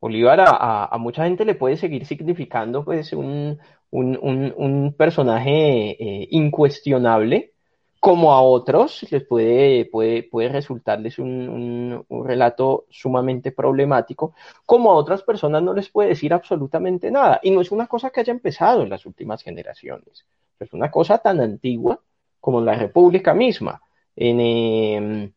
[0.00, 3.58] Bolívar a, mucha gente le puede seguir significando pues un,
[3.90, 7.52] un, un, personaje eh, incuestionable,
[7.98, 14.34] como a otros les puede, puede, puede resultarles un, relato sumamente problemático,
[14.64, 17.40] como a otras personas no les puede decir absolutamente nada.
[17.42, 20.24] Y no es una cosa que haya empezado en las últimas generaciones,
[20.60, 22.00] es una cosa tan antigua
[22.40, 23.82] como la República misma.
[24.14, 25.32] En, eh,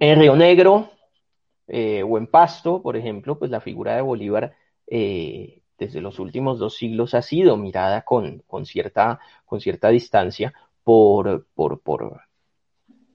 [0.00, 0.88] en Río Negro
[1.72, 4.56] eh, o en Pasto, por ejemplo, pues la figura de Bolívar
[4.88, 10.52] eh, desde los últimos dos siglos ha sido mirada con, con, cierta, con cierta distancia
[10.82, 12.22] por, por, por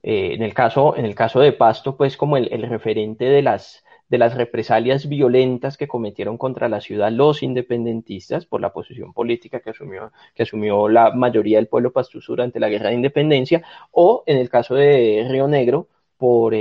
[0.02, 3.42] eh, en, el caso, en el caso de Pasto, pues como el, el, referente de
[3.42, 9.12] las, de las represalias violentas que cometieron contra la ciudad los independentistas por la posición
[9.12, 13.62] política que asumió, que asumió la mayoría del pueblo pastuso durante la guerra de independencia,
[13.90, 16.54] o en el caso de Río Negro, por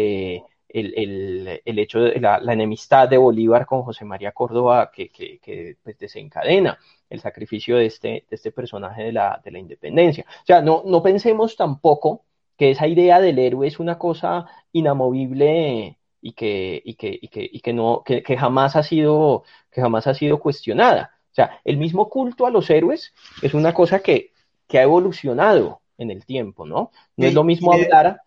[0.79, 5.09] el, el, el, hecho de la, la, enemistad de Bolívar con José María Córdoba que,
[5.09, 6.77] que, que pues, desencadena
[7.09, 10.25] el sacrificio de este, de este personaje de la, de la independencia.
[10.27, 12.25] O sea, no, no pensemos tampoco
[12.57, 17.49] que esa idea del héroe es una cosa inamovible y que, y que, y que,
[17.49, 21.11] y que, no, que, que, jamás ha sido, que jamás ha sido cuestionada.
[21.31, 24.33] O sea, el mismo culto a los héroes es una cosa que,
[24.67, 26.91] que ha evolucionado en el tiempo, ¿no?
[27.15, 28.19] No es lo mismo hablar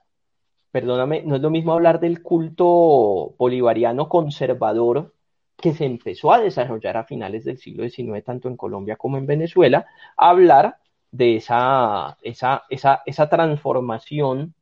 [0.78, 5.12] perdóname, no es lo mismo hablar del culto bolivariano conservador
[5.56, 9.26] que se empezó a desarrollar a finales del siglo XIX, tanto en Colombia como en
[9.26, 9.86] Venezuela,
[10.16, 10.76] hablar
[11.10, 14.54] de esa, esa, esa, esa transformación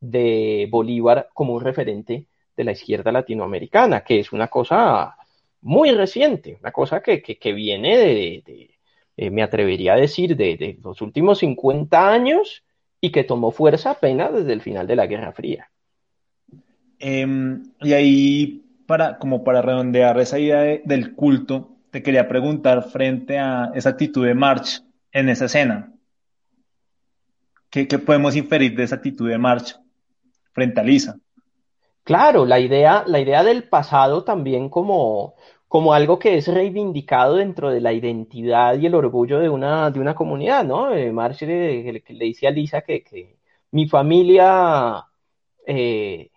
[0.00, 2.24] de Bolívar como un referente
[2.56, 5.16] de la izquierda latinoamericana, que es una cosa
[5.60, 8.70] muy reciente, una cosa que, que, que viene de,
[9.18, 12.64] eh, me atrevería a decir, de, de los últimos 50 años
[13.00, 15.70] y que tomó fuerza apenas desde el final de la Guerra Fría.
[16.98, 17.26] Eh,
[17.80, 23.38] y ahí, para, como para redondear esa idea de, del culto, te quería preguntar frente
[23.38, 24.82] a esa actitud de March
[25.12, 25.92] en esa escena.
[27.70, 29.78] ¿Qué, ¿Qué, podemos inferir de esa actitud de March
[30.52, 31.18] frente a Lisa?
[32.02, 35.34] Claro, la idea, la idea del pasado también como,
[35.68, 40.00] como algo que es reivindicado dentro de la identidad y el orgullo de una, de
[40.00, 40.92] una comunidad, ¿no?
[40.92, 43.36] Eh, le, le, dice a Lisa que, que
[43.70, 45.04] mi familia
[45.66, 46.30] eh,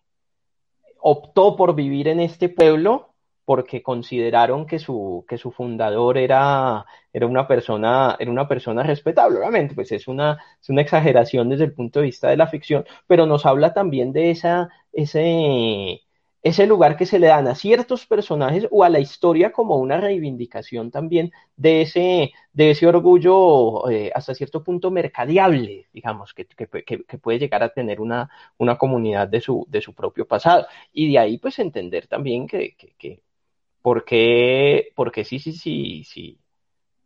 [0.99, 3.11] optó por vivir en este pueblo
[3.45, 9.39] porque consideraron que su, que su fundador era, era, una persona, era una persona respetable.
[9.39, 12.85] Obviamente, pues es una, es una exageración desde el punto de vista de la ficción,
[13.07, 16.01] pero nos habla también de esa, ese,
[16.43, 19.97] ese lugar que se le dan a ciertos personajes o a la historia como una
[20.01, 27.17] reivindicación también de ese, de ese orgullo eh, hasta cierto punto mercadeable, digamos, que, que,
[27.19, 30.65] puede llegar a tener una, una comunidad de su, de su propio pasado.
[30.91, 33.21] Y de ahí pues entender también que, que, que
[33.81, 36.39] por qué, porque sí, sí, sí, sí,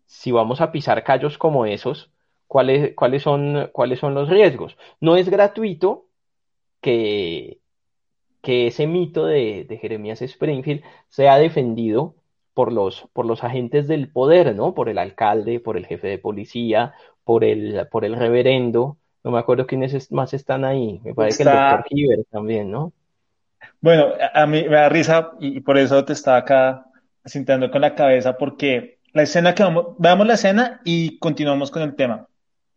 [0.05, 2.12] si vamos a pisar callos como esos,
[2.47, 4.78] ¿cuáles, cuáles, son, cuáles son los riesgos?
[4.99, 6.07] No es gratuito
[6.82, 7.60] que
[8.46, 12.14] que ese mito de, de, Jeremías Springfield sea defendido
[12.54, 14.76] por los, por los agentes del poder, ¿no?
[14.76, 16.93] Por el alcalde, por el jefe de policía,
[17.24, 18.98] por el, por el reverendo.
[19.24, 21.02] No me acuerdo quiénes más están ahí.
[21.04, 21.52] Me parece Está...
[21.52, 22.93] que el doctor Hiver también, ¿no?
[23.82, 26.86] Bueno, a mí me da risa y por eso te estaba acá
[27.24, 31.82] asintando con la cabeza porque la escena que vamos, veamos la escena y continuamos con
[31.82, 32.28] el tema.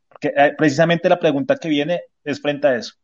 [0.08, 2.94] Porque eh, precisamente la pregunta que viene es frente a eso.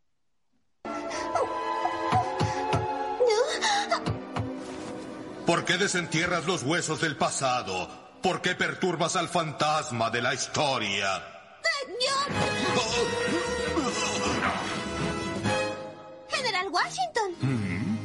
[5.46, 8.18] ¿Por qué desentierras los huesos del pasado?
[8.22, 11.22] ¿Por qué perturbas al fantasma de la historia?
[16.30, 17.32] General Washington.
[17.42, 17.98] Mm.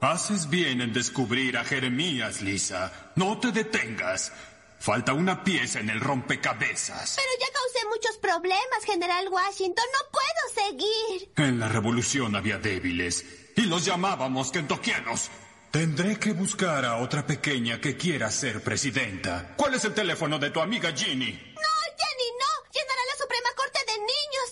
[0.00, 2.92] Haces bien en descubrir a Jeremías, Lisa.
[3.16, 4.32] No te detengas.
[4.78, 7.16] Falta una pieza en el rompecabezas.
[7.16, 9.84] Pero ya causé muchos problemas, General Washington.
[9.92, 11.32] No puedo seguir.
[11.36, 13.24] En la revolución había débiles
[13.56, 15.30] y los llamábamos kentoquianos.
[15.74, 19.54] Tendré que buscar a otra pequeña que quiera ser presidenta.
[19.56, 21.32] ¿Cuál es el teléfono de tu amiga Ginny?
[21.32, 22.50] No, Jenny, no.
[22.70, 24.48] Llenará la Suprema Corte de Niños.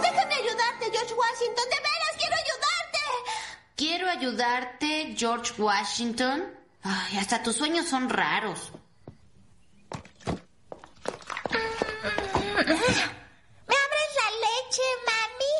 [0.00, 1.64] Déjame ayudarte, George Washington.
[1.68, 3.00] De veras, quiero ayudarte.
[3.76, 6.54] Quiero ayudarte, George Washington.
[6.82, 8.72] Ay, hasta tus sueños son raros.
[12.56, 15.54] ¿Me abres la leche, mami?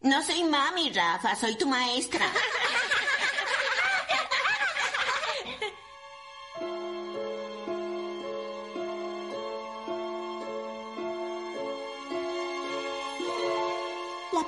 [0.00, 1.36] No soy mami, Rafa.
[1.36, 2.26] Soy tu maestra.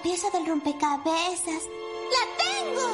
[0.02, 1.62] La pieza del rompecabezas.
[2.10, 2.88] ¡La tengo!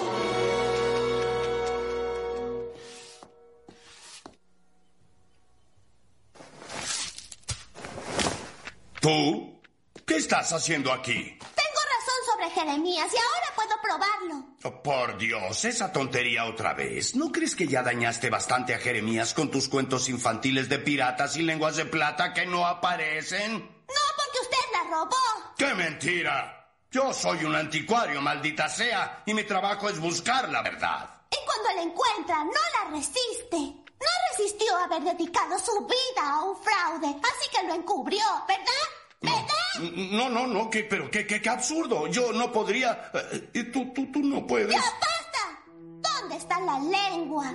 [9.00, 9.62] ¿Tú?
[10.06, 11.38] ¿Qué estás haciendo aquí?
[11.38, 14.56] Tengo razón sobre Jeremías y ahora puedo probarlo.
[14.64, 17.16] Oh, por Dios, esa tontería otra vez.
[17.16, 21.42] ¿No crees que ya dañaste bastante a Jeremías con tus cuentos infantiles de piratas y
[21.42, 23.54] lenguas de plata que no aparecen?
[23.54, 25.16] No, porque usted la robó.
[25.56, 26.57] ¡Qué mentira!
[26.91, 31.11] Yo soy un anticuario, maldita sea, y mi trabajo es buscar la verdad.
[31.30, 33.57] Y cuando la encuentra, no la resiste.
[33.57, 38.72] No resistió haber dedicado su vida a un fraude, así que lo encubrió, ¿verdad?
[39.20, 40.12] ¿Verdad?
[40.12, 42.07] No, no, no, ¿qué, pero qué, qué, qué absurdo.
[42.07, 43.11] Yo no podría...
[43.53, 44.70] Eh, tú, tú, tú no puedes...
[44.70, 45.61] ¡Ya basta!
[45.74, 47.53] ¿Dónde está la lengua?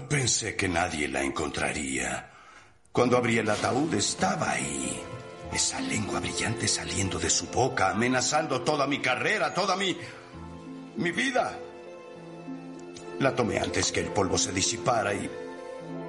[0.00, 2.30] Pensé que nadie la encontraría.
[2.90, 5.02] Cuando abrí el ataúd estaba ahí.
[5.52, 9.96] Esa lengua brillante saliendo de su boca, amenazando toda mi carrera, toda mi...
[10.96, 11.58] mi vida.
[13.18, 15.30] La tomé antes que el polvo se disipara y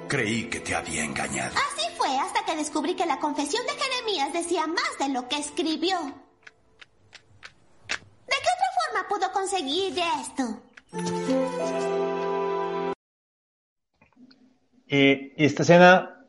[0.08, 1.54] creí que te había engañado.
[1.56, 5.38] Así fue hasta que descubrí que la confesión de Jeremías decía más de lo que
[5.38, 5.98] escribió.
[7.88, 10.62] ¿De qué otra forma pudo conseguir esto?
[14.88, 16.26] Eh, esta escena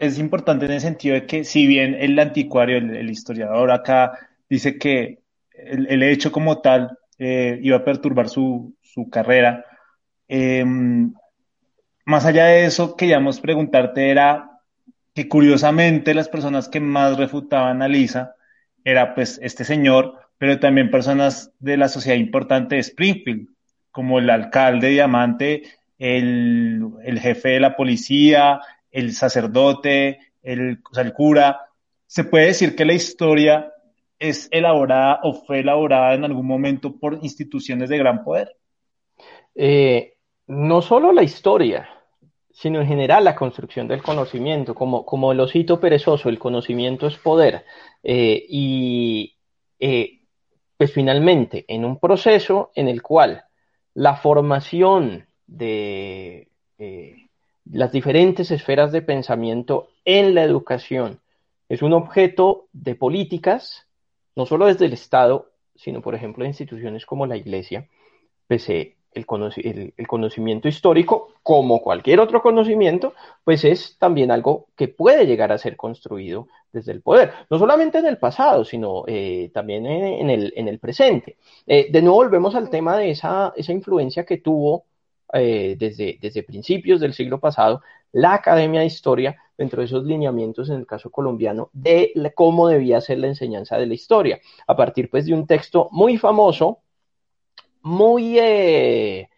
[0.00, 4.78] es importante en el sentido de que si bien el anticuario, el, historiador acá dice
[4.78, 5.20] que
[5.52, 9.64] el, hecho como tal eh, iba a perturbar su, su carrera,
[10.28, 10.64] eh,
[12.04, 14.50] más allá de eso, queríamos preguntarte era
[15.14, 18.34] que curiosamente las personas que más refutaban a Lisa
[18.84, 23.48] era pues este señor, pero también personas de la sociedad importante de Springfield,
[23.90, 25.62] como el alcalde Diamante,
[25.98, 30.82] el, jefe de la policía, el sacerdote, el
[31.14, 31.60] cura.
[32.06, 33.72] Se puede decir que la historia
[34.18, 38.56] es elaborada o fue elaborada en algún momento por instituciones de gran poder.
[39.54, 40.14] Eh,
[40.46, 41.88] no solo la historia,
[42.50, 47.16] sino en general la construcción del conocimiento, como, como el osito perezoso, el conocimiento es
[47.16, 47.64] poder.
[48.02, 49.36] Eh, y
[49.78, 50.20] eh,
[50.76, 53.44] pues finalmente, en un proceso en el cual
[53.94, 57.16] la formación de eh,
[57.70, 61.20] las diferentes esferas de pensamiento en la educación
[61.68, 63.86] es un objeto de políticas,
[64.36, 67.88] no solo desde el Estado, sino por ejemplo de instituciones como la Iglesia,
[68.46, 73.14] pues eh, el, conoci el, el, conocimiento histórico, como cualquier otro conocimiento,
[73.44, 77.98] pues es también algo que puede llegar a ser construido desde el poder, no solamente
[77.98, 81.36] en el pasado, sino eh, también en, el, en, el, presente.
[81.66, 84.84] De nuevo volvemos al tema de esa, esa influencia que tuvo
[85.34, 87.82] eh, desde, desde principios del siglo pasado
[88.12, 93.00] la Academia de Historia dentro de esos lineamientos en el caso colombiano de cómo debía
[93.00, 96.78] ser la enseñanza de la historia, a partir pues de un texto muy famoso,
[97.82, 99.28] muy eh,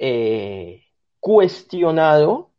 [0.00, 0.82] eh,
[1.20, 2.50] cuestionado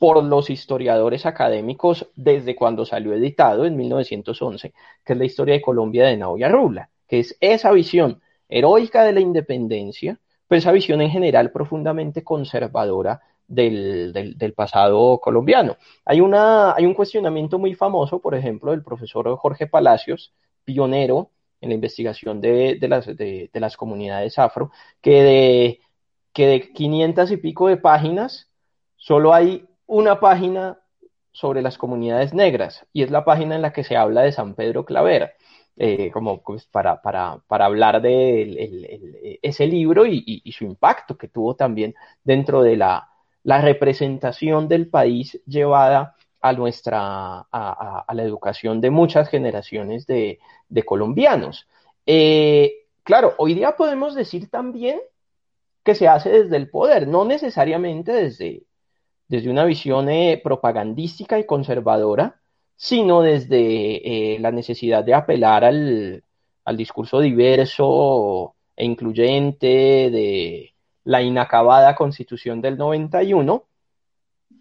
[0.00, 4.72] por los historiadores académicos desde cuando salió editado en 1911,
[5.04, 9.12] que es la historia de Colombia de Naoya Rula, que es esa visión heroica de
[9.12, 10.18] la independencia,
[10.50, 15.76] pues esa visión en general profundamente conservadora del, del, pasado colombiano.
[16.04, 20.32] Hay, una, hay un cuestionamiento muy famoso, por ejemplo, del profesor Jorge Palacios,
[20.64, 21.30] pionero
[21.60, 25.80] en la investigación de, de, las, de, las, comunidades afro, que de,
[26.32, 28.50] que de 500 y pico de páginas,
[28.96, 30.80] solo hay una página
[31.30, 34.56] sobre las comunidades negras, y es la página en la que se habla de San
[34.56, 35.30] Pedro Clavera.
[35.82, 41.28] Eh, como pues, para, para, para, hablar de ese libro y, y, su impacto que
[41.28, 43.08] tuvo también dentro de la,
[43.44, 50.38] la representación del país llevada a nuestra, a, la educación de muchas generaciones de,
[50.84, 51.68] colombianos.
[52.06, 55.00] Eh, claro, hoy día podemos decir también
[55.82, 58.64] que se hace desde el poder, no necesariamente desde,
[59.28, 62.39] desde una visión eh, propagandística y conservadora,
[62.82, 66.24] sino desde eh, la necesidad de apelar al,
[66.64, 69.66] al discurso diverso e incluyente,
[70.10, 70.72] de,
[71.04, 73.64] la inacabada constitución del 91.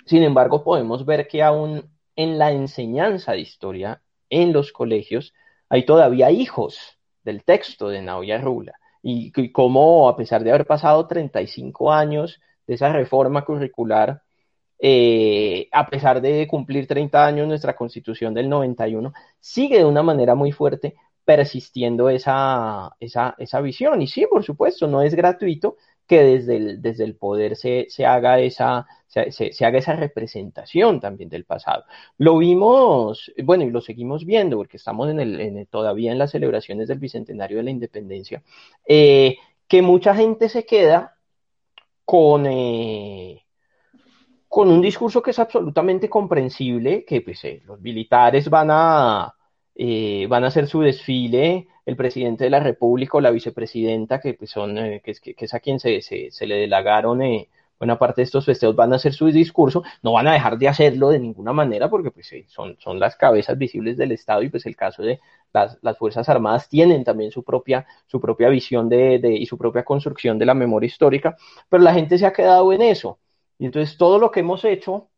[0.05, 5.33] Sin embargo, podemos ver que aún en la enseñanza de historia en los colegios
[5.69, 11.07] hay todavía hijos del texto de Naoya Rula y, cómo, a pesar de haber pasado
[11.07, 14.23] 35 años de esa reforma curricular,
[14.79, 20.35] eh, a pesar de cumplir 30 años nuestra constitución del 91, sigue de una manera
[20.35, 24.01] muy fuerte persistiendo esa, esa, esa visión.
[24.01, 25.77] Y sí, por supuesto, no es gratuito,
[26.09, 30.99] que desde el, desde el poder se, se haga esa, se, se, haga esa representación
[30.99, 31.83] también del pasado.
[32.17, 36.87] Lo vimos, bueno, y lo seguimos viendo, porque estamos en el, todavía en las celebraciones
[36.87, 38.41] del Bicentenario de la Independencia,
[38.87, 41.15] eh, que mucha gente se queda
[42.05, 43.45] con, eh,
[44.59, 49.33] con un discurso que es absolutamente comprensible, que pues, eh, los militares van a,
[50.27, 54.51] van a hacer su desfile, el presidente de la República o la vicepresidenta, que, pues,
[54.51, 57.47] son, eh, que, es a quien se, se, le delagaron eh,
[57.79, 60.67] buena parte de estos festejos, van a hacer su discurso, no van a dejar de
[60.67, 64.65] hacerlo de ninguna manera porque pues, son, son las cabezas visibles del Estado y pues
[64.65, 65.21] el caso de
[65.53, 69.57] las, las Fuerzas Armadas tienen también su propia, su propia visión de, de, y su
[69.57, 71.37] propia construcción de la memoria histórica,
[71.69, 73.19] pero la gente se ha quedado en eso.
[73.59, 75.09] Y entonces todo lo que hemos hecho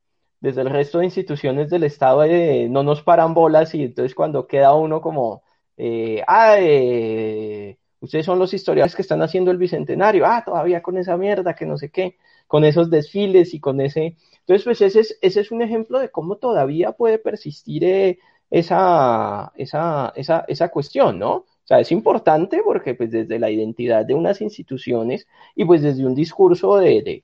[0.42, 4.48] desde el resto de instituciones del Estado eh, no nos paran bolas y entonces cuando
[4.48, 5.44] queda uno como
[5.78, 10.98] eh, ah, eh, ustedes son los historiadores que están haciendo el bicentenario, ah, todavía con
[10.98, 12.18] esa mierda, que no sé qué,
[12.48, 14.18] con esos desfiles y con ese...
[14.40, 18.18] Entonces, pues ese es, ese es un ejemplo de cómo todavía puede persistir
[18.50, 21.32] esa, esa, esa, esa cuestión, ¿no?
[21.36, 26.06] O sea, es importante porque pues desde la identidad de unas instituciones y pues desde
[26.06, 27.24] un discurso de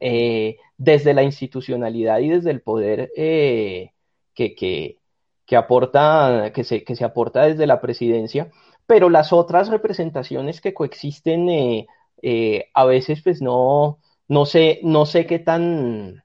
[0.00, 3.92] eh, desde la institucionalidad y desde el poder que,
[4.34, 4.98] que,
[5.46, 8.50] que aporta, que se, que se aporta desde la presidencia,
[8.86, 11.86] pero las otras representaciones que coexisten eh,
[12.22, 16.24] eh, a veces pues no, no sé, no sé qué tan,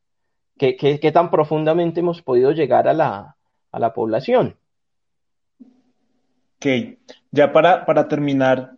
[0.57, 3.37] qué, qué, tan profundamente hemos podido llegar a la,
[3.71, 4.57] a la población.
[6.57, 6.97] Ok,
[7.31, 8.77] ya para, para terminar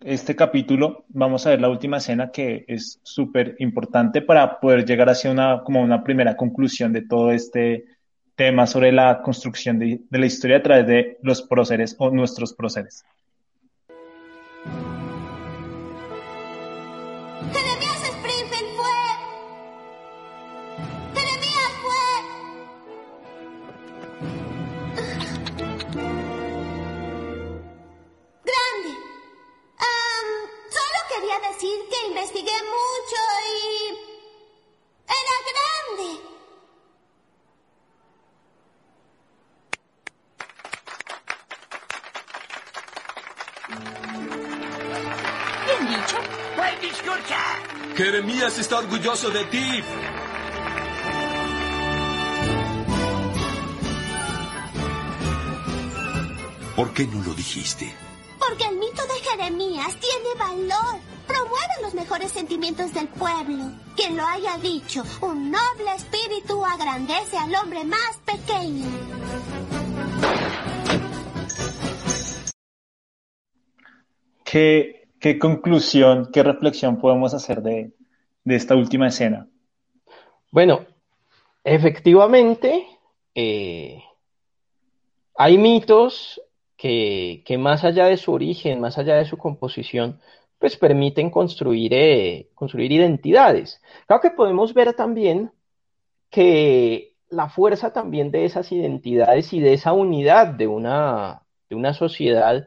[0.00, 5.08] este capítulo, vamos a ver la última escena que es súper importante para poder llegar
[5.08, 7.84] hacia una, como una primera conclusión de todo este,
[8.40, 12.54] tema sobre la construcción de, de la historia a través de los próceres o nuestros
[12.54, 13.04] próceres.
[47.96, 49.82] Jeremías está orgulloso de ti.
[56.74, 57.94] ¿Por qué no lo dijiste?
[58.38, 60.98] Porque el mito de Jeremías tiene valor.
[61.26, 63.70] Promueve los mejores sentimientos del pueblo.
[63.96, 68.86] Quien lo haya dicho, un noble espíritu agrandece al hombre más pequeño.
[74.42, 77.92] ¿Qué, ¿Qué conclusión, qué reflexión podemos hacer de,
[78.46, 79.46] esta última escena?
[80.50, 80.86] Bueno,
[81.62, 82.86] efectivamente,
[83.34, 84.02] eh,
[85.36, 86.40] hay mitos
[86.78, 90.18] que, más allá de su origen, más allá de su composición,
[90.58, 93.82] pues permiten construir, eh, construir identidades.
[94.06, 95.52] Claro que podemos ver también
[96.30, 101.92] que la fuerza también de esas identidades y de esa unidad de una, de una
[101.92, 102.66] sociedad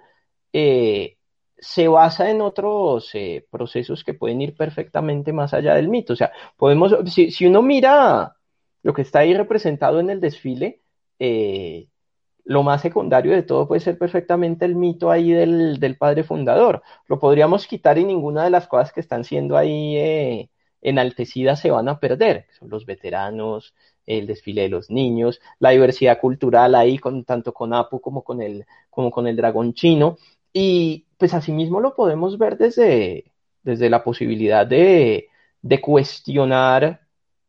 [0.53, 1.17] eh,
[1.63, 6.13] se basa en otros eh, procesos que pueden ir perfectamente más allá del mito.
[6.13, 8.35] O sea, podemos, si, si uno mira
[8.83, 10.81] lo que está ahí representado en el desfile,
[11.19, 11.87] eh,
[12.45, 16.83] lo más secundario de todo puede ser perfectamente el mito ahí del, del, padre fundador.
[17.07, 20.49] Lo podríamos quitar y ninguna de las cosas que están siendo ahí eh,
[20.81, 22.47] enaltecidas se van a perder.
[22.59, 23.73] Son los veteranos,
[24.05, 28.41] el desfile de los niños, la diversidad cultural ahí, con, tanto con Apu como con
[28.41, 30.17] el, como con el dragón chino.
[30.53, 33.25] Y pues asimismo lo podemos ver desde,
[33.63, 35.29] desde la posibilidad de,
[35.61, 37.01] de cuestionar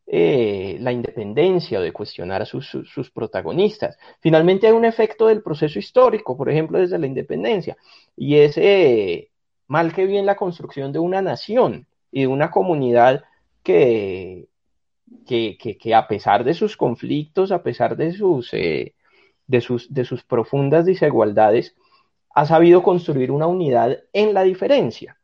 [0.06, 3.96] eh, la independencia o de cuestionar a sus, sus, protagonistas.
[4.20, 7.76] Finalmente hay un efecto del proceso histórico, por ejemplo, desde la independencia,
[8.14, 9.30] y es eh,
[9.66, 13.24] mal que bien la construcción de una nación y de una comunidad
[13.62, 14.46] que,
[15.26, 18.94] que, que, a pesar de sus conflictos, a pesar de sus, eh,
[19.46, 21.74] de sus, de sus profundas desigualdades,
[22.34, 25.18] ha sabido construir una unidad en la diferencia.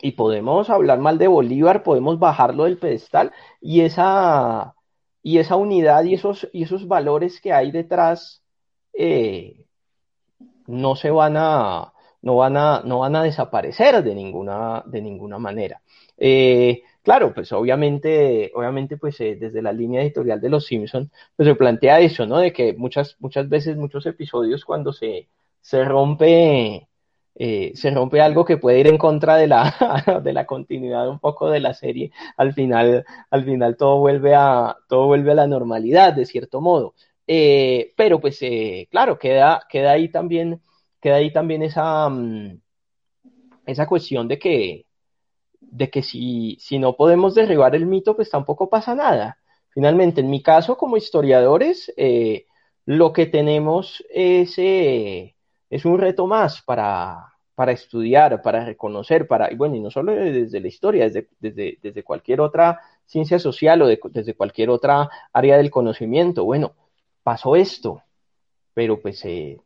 [0.00, 4.74] Y podemos hablar mal de Bolívar, podemos bajarlo del pedestal y esa,
[5.22, 8.42] y esa unidad y esos, y esos valores que hay detrás
[8.92, 9.64] eh,
[10.66, 15.38] no se van a, no van a, no van a desaparecer de ninguna, de ninguna
[15.38, 15.80] manera.
[16.18, 21.48] Eh, claro, pues obviamente, obviamente, pues eh, desde la línea editorial de Los Simpson, pues
[21.48, 22.38] se plantea eso, ¿no?
[22.38, 25.28] De que muchas, muchas veces, muchos episodios cuando se,
[25.66, 26.88] se rompe,
[27.34, 29.74] eh, se rompe algo que puede ir en contra de la,
[30.22, 34.76] de la continuidad un poco de la serie, al final, al final todo vuelve a,
[34.88, 36.94] todo vuelve a la normalidad, de cierto modo.
[37.26, 40.60] Eh, pero pues, eh, claro, queda, queda ahí también,
[41.00, 42.60] queda ahí también esa, mm,
[43.66, 44.86] esa cuestión de que,
[45.60, 49.38] de que si, si no podemos derribar el mito, pues tampoco pasa nada.
[49.70, 51.92] Finalmente, en mi caso, como historiadores,
[52.86, 54.58] lo que tenemos es
[55.70, 60.12] es un reto más para, para estudiar, para reconocer, para, y bueno, y no solo
[60.12, 65.56] desde la historia, desde, desde, desde cualquier otra ciencia social o desde cualquier otra área
[65.56, 66.44] del conocimiento.
[66.44, 66.74] Bueno,
[67.22, 68.02] pasó esto,
[68.74, 69.58] pero pues eh,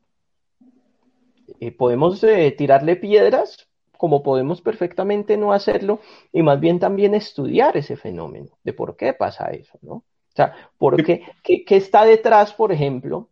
[1.58, 6.00] eh, podemos eh, tirarle piedras como podemos perfectamente no hacerlo
[6.32, 9.92] y más bien también estudiar ese fenómeno de por qué pasa eso, ¿no?
[9.92, 13.29] O sea, ¿por qué, qué, qué está detrás, por ejemplo,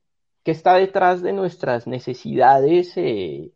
[0.49, 3.51] qué está detrás de nuestras necesidades eh,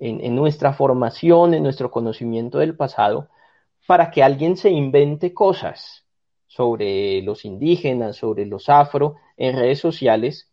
[0.00, 3.30] en, nuestra formación, en nuestro conocimiento del pasado,
[3.86, 6.04] para que alguien se invente cosas
[6.46, 10.52] sobre los indígenas, sobre los afro en redes sociales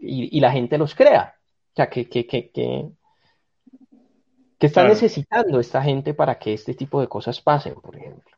[0.00, 1.36] y, la gente los crea.
[1.70, 2.90] O sea, que, que, que, que,
[4.58, 8.36] está necesitando esta gente para que este tipo de cosas pasen, por ejemplo.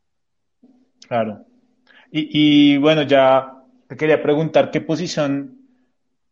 [1.09, 1.47] Claro.
[2.12, 5.57] Y, y bueno, ya te quería preguntar qué posición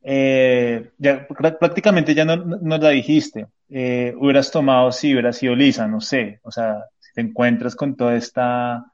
[0.08, 3.48] eh, ya, prácticamente ya no, nos la dijiste.
[3.68, 6.38] Eh, hubieras tomado si hubieras sido lisa, no sé.
[6.44, 8.84] O sea, si te encuentras con toda esta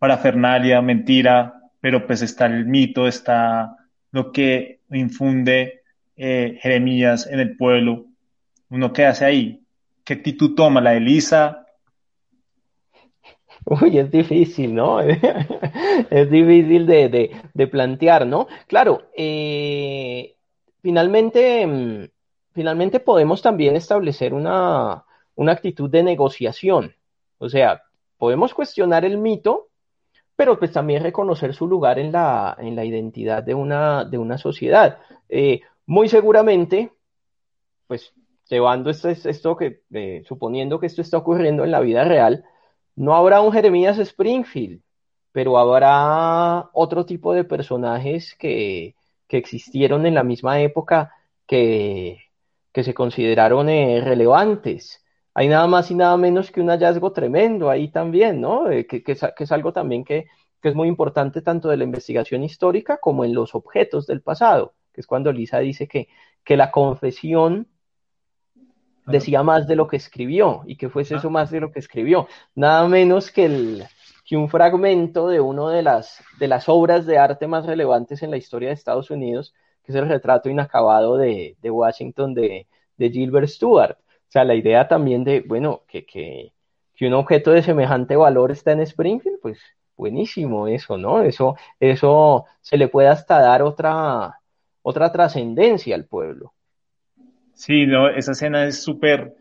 [0.00, 3.76] parafernalia, mentira, pero pues está el mito, está
[4.10, 5.82] lo que infunde
[6.16, 8.06] eh, Jeremías en el pueblo.
[8.68, 9.62] Uno qué hace ahí.
[10.02, 11.66] ¿Qué actitud toma la de Lisa?
[13.64, 15.00] Uy, es difícil, ¿no?
[16.10, 18.48] es difícil de, de, de, plantear, ¿no?
[18.66, 20.34] Claro, eh,
[20.88, 22.08] finalmente, mm,
[22.54, 26.94] finalmente podemos también establecer una, una actitud de negociación.
[27.36, 27.82] O sea,
[28.16, 29.68] podemos cuestionar el mito,
[30.34, 34.38] pero pues también reconocer su lugar en la, en la identidad de una, de una
[34.38, 34.98] sociedad.
[35.28, 36.90] Eh, muy seguramente,
[37.86, 38.14] pues
[38.48, 42.46] llevando esto, esto que, eh, suponiendo que esto está ocurriendo en la vida real,
[42.96, 44.80] no habrá un Jeremías Springfield,
[45.32, 48.94] pero habrá otro tipo de personajes que,
[49.28, 51.12] que existieron en la misma época
[51.46, 52.18] que,
[52.72, 55.04] que se consideraron eh, relevantes.
[55.34, 58.70] Hay nada más y nada menos que un hallazgo tremendo ahí también, ¿no?
[58.70, 60.26] Eh, que, que, es, algo también que,
[60.60, 64.74] que es muy importante tanto de la investigación histórica como en los objetos del pasado,
[64.92, 66.08] que es cuando Lisa dice que,
[66.42, 67.68] que la confesión
[69.06, 72.28] decía más de lo que escribió y que fuese eso más de lo que escribió.
[72.54, 73.84] Nada menos que el,
[74.28, 78.30] que un fragmento de una de las, de las obras de arte más relevantes en
[78.30, 82.66] la historia de Estados Unidos, que es el retrato inacabado de, de Washington de,
[82.98, 83.96] de, Gilbert Stuart.
[83.98, 86.52] O sea, la idea también de, bueno, que, que,
[86.94, 89.60] que un objeto de semejante valor está en Springfield, pues
[89.96, 91.22] buenísimo eso, ¿no?
[91.22, 94.40] Eso, eso se le puede hasta dar otra,
[94.82, 96.52] otra trascendencia al pueblo.
[97.54, 99.37] Sí, no, esa escena es súper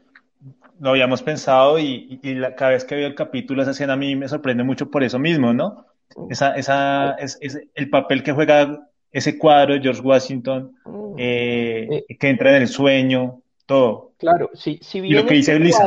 [0.79, 2.19] lo habíamos pensado y,
[2.55, 5.19] cada vez que veo el capítulo, esa escena a mí me sorprende mucho por eso
[5.19, 5.85] mismo, ¿no?
[6.29, 7.39] Esa, esa, es,
[7.73, 10.75] el papel que juega ese cuadro de George Washington,
[11.17, 14.13] eh, que entra en el sueño, todo.
[14.17, 15.83] Claro, si, si bien, y lo que dice este,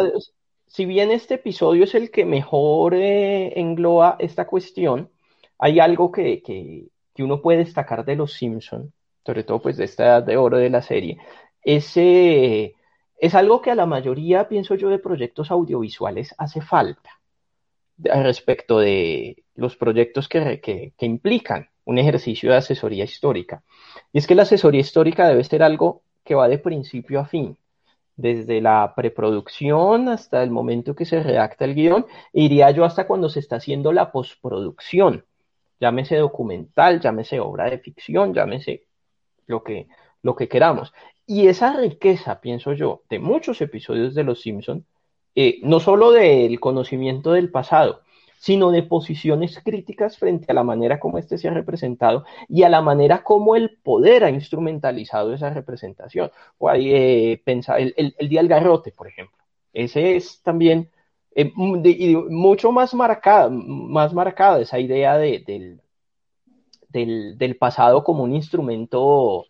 [0.67, 5.11] si bien este episodio es el que mejor eh, engloba esta cuestión,
[5.59, 8.93] hay algo que, que, que, uno puede destacar de los Simpson,
[9.25, 11.19] sobre todo pues de esta edad de oro de la serie,
[11.63, 12.75] ese
[13.21, 17.21] es algo que a la mayoría, pienso yo, de proyectos audiovisuales hace falta
[17.99, 23.63] respecto de los proyectos que, que, implican un ejercicio de asesoría histórica.
[24.11, 27.59] Y es que la asesoría histórica debe ser algo que va de principio a fin,
[28.17, 33.07] desde la preproducción hasta el momento que se redacta el guion, e iría yo hasta
[33.07, 35.27] cuando se está haciendo la postproducción,
[35.79, 38.87] llámese documental, llámese obra de ficción, llámese
[39.47, 39.89] lo que,
[40.23, 40.93] lo que queramos.
[41.33, 44.85] Y esa riqueza, pienso yo, de muchos episodios de Los Simpson,
[45.37, 48.03] eh, no solo del conocimiento del pasado,
[48.37, 52.69] sino de posiciones críticas frente a la manera como éste se ha representado y a
[52.69, 56.33] la manera como el poder ha instrumentalizado esa representación.
[56.59, 59.39] O ahí eh, pensa, el, el, el, Día del Garrote, por ejemplo.
[59.73, 60.91] Ese es también
[61.37, 69.47] eh, mucho más marcada, más marcada esa idea de, del, del, pasado como un instrumento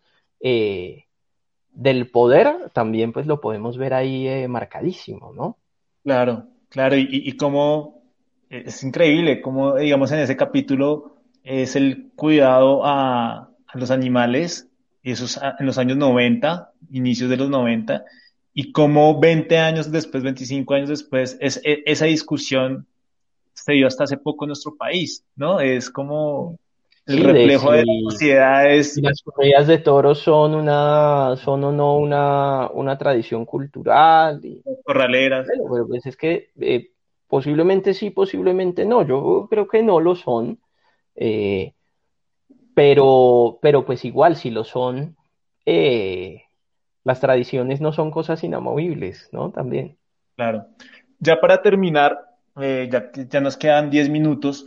[1.73, 5.59] del poder también pues lo podemos ver ahí eh, marcadísimo, ¿no?
[6.03, 8.03] Claro, claro, y, y cómo
[8.49, 14.69] es increíble, cómo digamos en ese capítulo es el cuidado a, a los animales,
[15.03, 18.05] esos en los años 90, inicios de los 90,
[18.53, 22.87] y cómo 20 años después, 25 años después, es, es, esa discusión
[23.55, 25.61] se dio hasta hace poco en nuestro país, ¿no?
[25.61, 26.59] Es como
[27.11, 29.01] el sí, reflejo de, de las sociedades.
[29.03, 34.41] Las corridas de toros son una, son o no una, una tradición cultural.
[34.45, 35.47] Y, Corraleras.
[35.49, 36.91] Bueno, pero pues es que eh,
[37.27, 39.03] posiblemente sí, posiblemente no.
[39.03, 40.59] Yo creo que no lo son.
[41.17, 41.75] Eh,
[42.75, 45.17] pero, pero pues igual, si lo son,
[45.67, 46.45] eh,
[47.05, 49.51] las tradiciones no son cosas inamovibles, ¿no?
[49.51, 49.97] También.
[50.37, 50.67] Claro.
[51.19, 52.19] Ya para terminar,
[52.57, 54.65] ya, ya nos quedan 10 minutos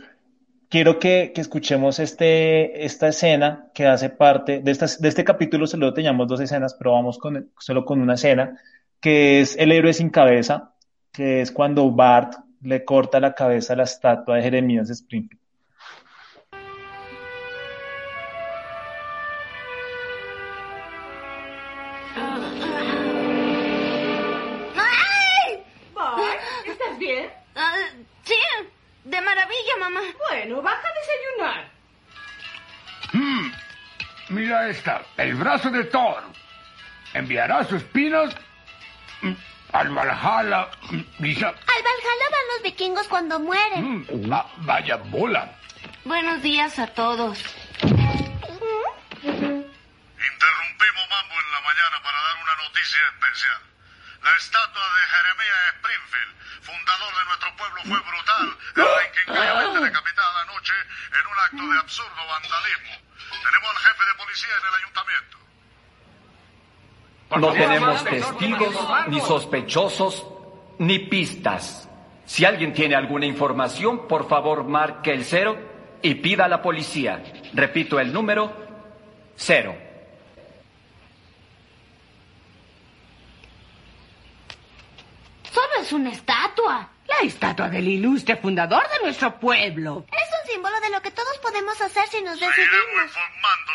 [0.68, 5.66] quiero que, que, escuchemos este, esta escena que hace parte de, estas, de este capítulo,
[5.66, 8.58] solo teníamos dos escenas, pero vamos con, solo con una escena,
[9.00, 10.74] que es El héroe sin cabeza,
[11.12, 15.43] que es cuando Bart le corta la cabeza a la estatua de Jeremías Springfield.
[29.04, 30.00] De maravilla, mamá.
[30.30, 31.70] Bueno, baja a desayunar.
[33.12, 33.52] Mm,
[34.30, 36.22] mira esta, el brazo de Thor.
[37.12, 38.34] Enviará sus pinos
[39.22, 39.32] mm,
[39.72, 40.68] al Valhalla.
[41.20, 41.48] Lisa.
[41.48, 43.84] Al Valhalla van los vikingos cuando mueren.
[43.84, 45.52] Mm, va, vaya bola.
[46.04, 47.38] Buenos días a todos.
[47.82, 48.14] Interrumpimos
[51.10, 53.73] Mambo en la mañana para dar una noticia especial.
[54.24, 60.72] La estatua de Jeremías Springfield, fundador de nuestro pueblo, fue brutal e inquincayamente decapitada anoche
[61.12, 62.92] en un acto de absurdo vandalismo.
[63.44, 65.36] Tenemos al jefe de policía en el ayuntamiento.
[67.36, 70.26] No tenemos testigos, ni sospechosos,
[70.78, 71.88] ni pistas.
[72.24, 75.58] Si alguien tiene alguna información, por favor marque el cero
[76.00, 77.22] y pida a la policía.
[77.52, 78.56] Repito el número,
[79.36, 79.83] cero.
[85.54, 86.88] Solo es una estatua.
[87.06, 90.04] La estatua del ilustre fundador de nuestro pueblo.
[90.10, 93.12] Es un símbolo de lo que todos podemos hacer si nos decidimos.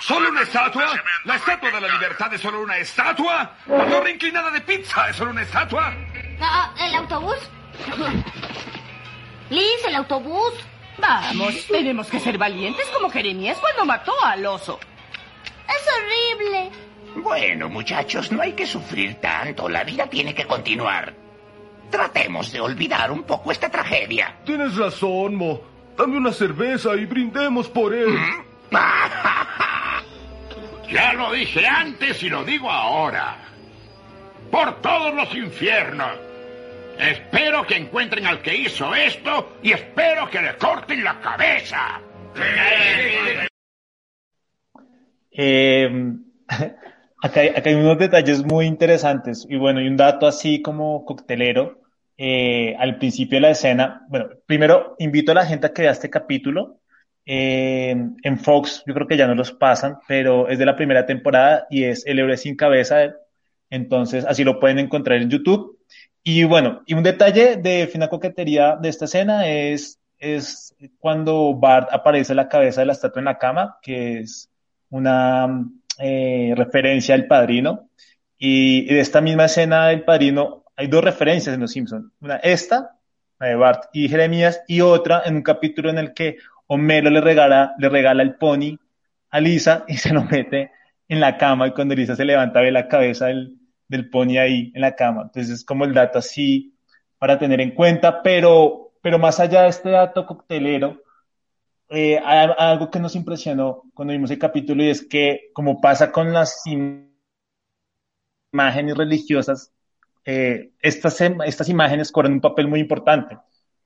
[0.01, 1.01] ¿Solo una estatua?
[1.23, 3.53] ¿La estatua de la libertad es solo una estatua?
[3.65, 5.95] ¿La torre inclinada de pizza es solo una estatua?
[6.41, 7.37] Ah, ¿El autobús?
[9.49, 10.53] Liz, el autobús.
[10.97, 14.81] Vamos, tenemos que ser valientes como Jeremías cuando mató al oso.
[15.69, 16.71] Es horrible.
[17.23, 19.69] Bueno, muchachos, no hay que sufrir tanto.
[19.69, 21.28] La vida tiene que continuar.
[21.89, 24.35] Tratemos de olvidar un poco esta tragedia.
[24.45, 25.61] Tienes razón, Mo.
[25.97, 28.15] Dame una cerveza y brindemos por él.
[30.91, 33.37] ya lo dije antes y lo digo ahora.
[34.51, 36.11] Por todos los infiernos.
[36.99, 42.01] Espero que encuentren al que hizo esto y espero que le corten la cabeza.
[45.31, 45.89] Eh,
[46.47, 51.05] acá, hay, acá, hay, unos detalles muy interesantes y bueno, y un dato así como
[51.05, 51.78] coctelero.
[52.21, 55.91] Eh, al principio de la escena, bueno, primero invito a la gente a que vea
[55.91, 56.81] este capítulo.
[57.25, 61.05] Eh, en Fox, yo creo que ya no los pasan, pero es de la primera
[61.05, 63.15] temporada y es El héroe sin cabeza.
[63.69, 65.79] Entonces, así lo pueden encontrar en YouTube.
[66.21, 71.87] Y bueno, y un detalle de fina coquetería de esta escena es, es cuando Bart
[71.89, 74.49] aparece la cabeza de la estatua en la cama, que es
[74.89, 75.65] una
[75.99, 77.89] eh, referencia al padrino.
[78.37, 82.09] Y, de esta misma escena del padrino hay dos referencias en Los Simpsons.
[82.21, 82.97] Una, esta,
[83.37, 87.19] la de Bart y Jeremías, y otra en un capítulo en el que Homero le
[87.19, 88.77] regala, le regala el pony
[89.29, 90.71] a Lisa y se lo mete
[91.09, 93.57] en la cama y cuando Lisa se levanta ve la cabeza del,
[93.89, 95.23] del pony ahí en la cama.
[95.23, 96.73] Entonces es como el dato así
[97.17, 101.03] para tener en cuenta, pero, pero más allá de este dato coctelero,
[101.89, 106.09] eh, hay algo que nos impresionó cuando vimos el capítulo y es que como pasa
[106.09, 106.63] con las
[108.53, 109.73] imágenes religiosas,
[110.25, 113.37] eh, estas, estas imágenes cobran un papel muy importante,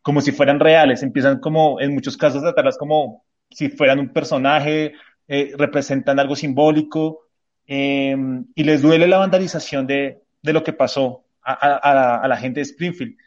[0.01, 4.09] como si fueran reales, empiezan como en muchos casos a tratarlas como si fueran un
[4.09, 4.93] personaje,
[5.27, 7.21] eh, representan algo simbólico
[7.65, 13.17] y les duele la vandalización de, de lo que pasó a, la gente de Springfield.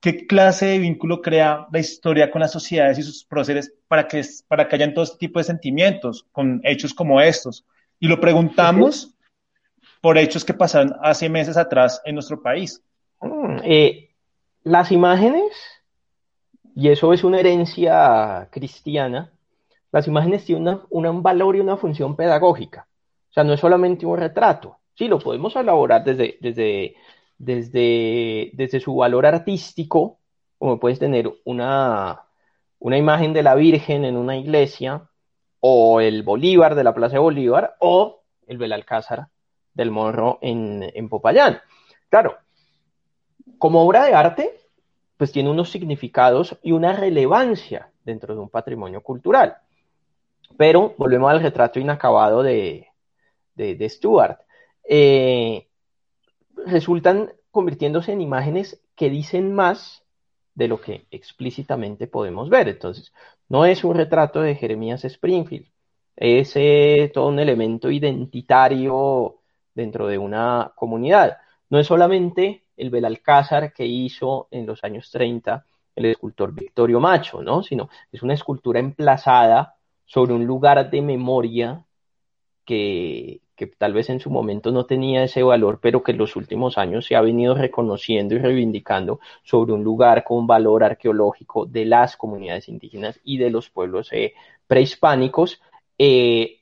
[0.00, 4.22] ¿Qué clase de vínculo crea la historia con las sociedades y sus próceres para que,
[4.46, 7.66] para que hayan todo este tipo de sentimientos con hechos como estos?
[7.98, 9.16] Y lo preguntamos
[10.00, 12.82] por hechos que pasaron hace meses atrás en nuestro país.
[13.20, 14.10] Mm, eh,
[14.64, 15.52] las imágenes,
[16.74, 19.32] y eso es una herencia cristiana,
[19.90, 22.86] las imágenes tienen un valor y una función pedagógica.
[23.30, 24.76] O sea, no es solamente un retrato.
[24.94, 26.96] Sí, lo podemos elaborar desde, desde
[27.38, 30.18] desde, desde su valor artístico,
[30.58, 32.24] como puedes tener una,
[32.80, 35.08] una imagen de la Virgen en una iglesia,
[35.60, 39.28] o el Bolívar de la Plaza de Bolívar, o el Belalcázar
[39.78, 41.60] del Morro en, Popayán.
[42.10, 42.36] Claro,
[43.58, 44.60] como obra de arte,
[45.16, 49.56] pues tiene unos significados y una relevancia dentro de un patrimonio cultural.
[50.56, 52.88] Pero volvemos al retrato inacabado de,
[53.54, 54.40] de, de Stuart.
[54.82, 55.68] Eh,
[56.66, 60.04] resultan convirtiéndose en imágenes que dicen más
[60.54, 62.68] de lo que explícitamente podemos ver.
[62.68, 63.12] Entonces,
[63.48, 65.68] no es un retrato de Jeremías Springfield,
[66.16, 69.37] es eh, todo un elemento identitario
[69.74, 71.38] dentro de una comunidad.
[71.70, 75.64] No es solamente el Belalcázar que hizo en los años 30
[75.96, 77.62] el escultor Victorio Macho, ¿no?
[77.62, 81.84] Sino es una escultura emplazada sobre un lugar de memoria
[82.64, 86.36] que, que tal vez en su momento no tenía ese valor, pero que en los
[86.36, 91.84] últimos años se ha venido reconociendo y reivindicando sobre un lugar con valor arqueológico de
[91.84, 94.34] las comunidades indígenas y de los pueblos eh,
[94.68, 95.60] prehispánicos,
[95.98, 96.60] eh,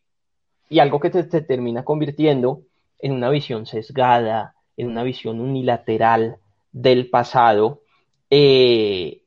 [0.70, 2.62] y algo que te, termina convirtiendo
[2.98, 6.38] en una visión sesgada, en una visión unilateral
[6.72, 7.82] del pasado,
[8.30, 9.22] eh,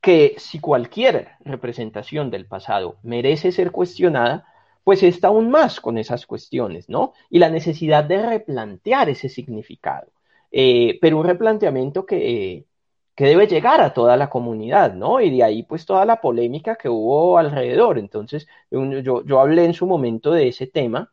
[0.00, 4.46] que si cualquier representación del pasado merece ser cuestionada,
[4.84, 7.12] pues está aún más con esas cuestiones, ¿no?
[7.30, 10.08] Y la necesidad de replantear ese significado,
[10.50, 12.66] eh, pero un replanteamiento que,
[13.14, 15.20] que debe llegar a toda la comunidad, ¿no?
[15.20, 17.98] Y de ahí pues toda la polémica que hubo alrededor.
[17.98, 21.12] Entonces, yo, yo hablé en su momento de ese tema,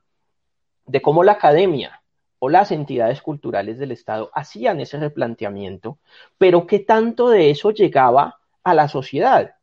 [0.90, 2.02] de cómo la academia
[2.40, 6.00] o las entidades culturales del Estado hacían ese replanteamiento,
[6.38, 9.56] pero que tanto de eso llegaba a la sociedad,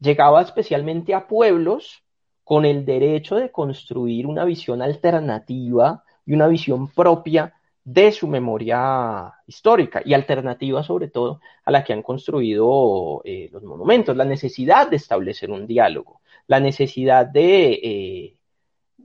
[0.00, 2.02] llegaba especialmente a pueblos
[2.42, 7.54] con el derecho de construir una visión alternativa y una visión propia
[7.84, 13.62] de su memoria histórica y alternativa sobre todo a la que han construido eh, los
[13.62, 18.36] monumentos, la necesidad de establecer un diálogo, la necesidad de, eh,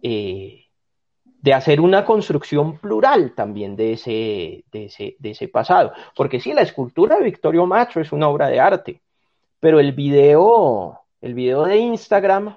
[0.01, 0.62] eh,
[1.43, 5.91] de hacer una construcción plural también de ese, de, ese, de ese pasado.
[6.15, 9.01] Porque sí, la escultura de Victorio Macho es una obra de arte,
[9.59, 12.55] pero el video, el video de Instagram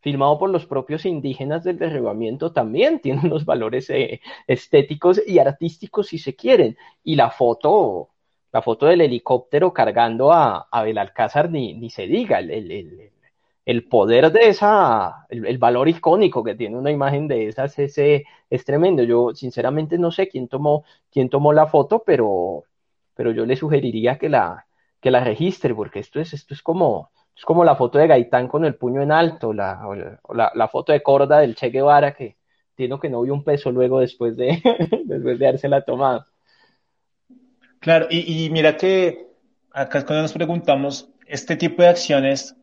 [0.00, 6.08] filmado por los propios indígenas del derribamiento, también tiene unos valores eh, estéticos y artísticos,
[6.08, 6.76] si se quieren.
[7.04, 8.08] Y la foto,
[8.52, 13.12] la foto del helicóptero cargando a, a Belalcázar, ni, ni se diga, el,
[13.88, 19.02] poder de esa, el, valor icónico que tiene una imagen de esas es, es tremendo.
[19.02, 22.64] Yo, sinceramente, no sé quién tomó, quién tomó la foto, pero,
[23.14, 24.66] pero yo le sugeriría que la,
[25.00, 28.48] que la registre, porque esto es, esto es como es como la foto de Gaitán
[28.48, 32.36] con el puño en alto, la, o la, foto de Corda del Che Guevara que
[32.74, 34.60] tiene que no vio un peso luego después de,
[35.04, 36.26] después de la tomado.
[37.78, 39.28] Claro, y, mira que
[39.72, 42.56] acá cuando nos preguntamos, este tipo de acciones,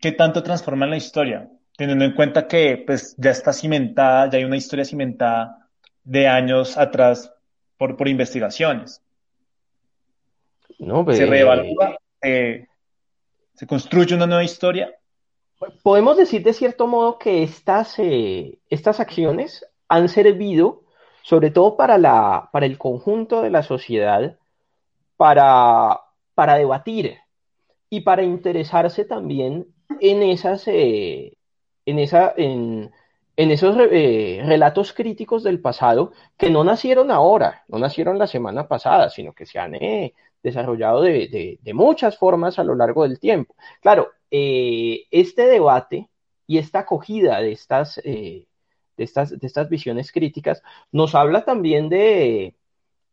[0.00, 1.50] ¿qué tanto transforman la historia?
[1.76, 5.68] Teniendo en cuenta que pues ya está cimentada, ya hay una historia cimentada
[6.04, 7.32] de años atrás
[7.76, 9.02] por, por investigaciones.
[10.78, 11.04] No.
[11.12, 12.66] Se reevalúa, eh,
[13.54, 14.94] ¿Se construye una nueva historia?
[15.82, 20.82] Podemos decir de cierto modo que estas, eh, estas acciones han servido
[21.22, 24.38] sobre todo para, la, para el conjunto de la sociedad,
[25.16, 26.00] para,
[26.34, 27.16] para debatir
[27.90, 29.66] y para interesarse también
[30.00, 31.36] en esas, eh,
[31.84, 32.92] en, esa, en,
[33.36, 38.68] en esos eh, relatos críticos del pasado que no nacieron ahora, no nacieron la semana
[38.68, 43.54] pasada, sino que se han eh, desarrollado de, muchas formas a lo largo del tiempo.
[43.80, 46.08] Claro, este debate
[46.46, 48.46] y esta acogida de estas, de,
[48.96, 50.62] estas, de estas visiones críticas
[50.92, 52.54] nos habla también de,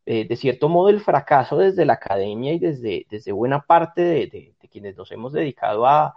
[0.06, 4.98] de cierto modo, el fracaso desde la academia y desde, desde buena parte de quienes
[4.98, 6.16] nos hemos dedicado a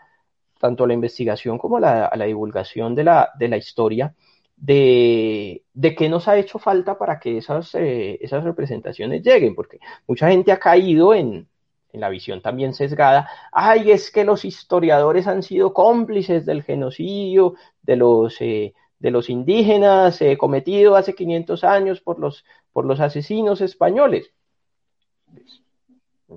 [0.59, 4.15] tanto a la investigación como a la, divulgación de la, de la historia,
[4.57, 5.63] de,
[5.97, 10.53] qué nos ha hecho falta para que esas, eh, esas representaciones lleguen, porque mucha gente
[10.53, 11.49] ha caído en,
[11.93, 17.97] la visión también sesgada, ay, es que los historiadores han sido cómplices del genocidio de
[17.97, 23.63] los, eh, de los indígenas eh, cometido hace 500 años por los, por los asesinos
[23.63, 24.31] españoles.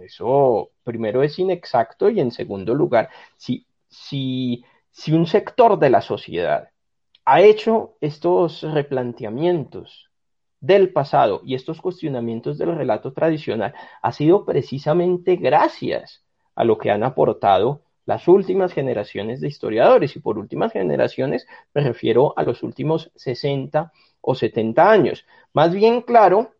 [0.02, 3.10] Eso primero es inexacto y en segundo lugar,
[3.90, 4.64] si
[5.12, 6.70] un sector de la sociedad
[7.26, 10.10] ha hecho estos replanteamientos
[10.62, 16.24] del pasado y estos cuestionamientos del relato tradicional, ha sido precisamente gracias
[16.56, 20.16] a lo que han aportado las últimas generaciones de historiadores.
[20.16, 25.26] Y por últimas generaciones me refiero a los últimos 60 o 70 años.
[25.54, 26.52] Más bien, claro,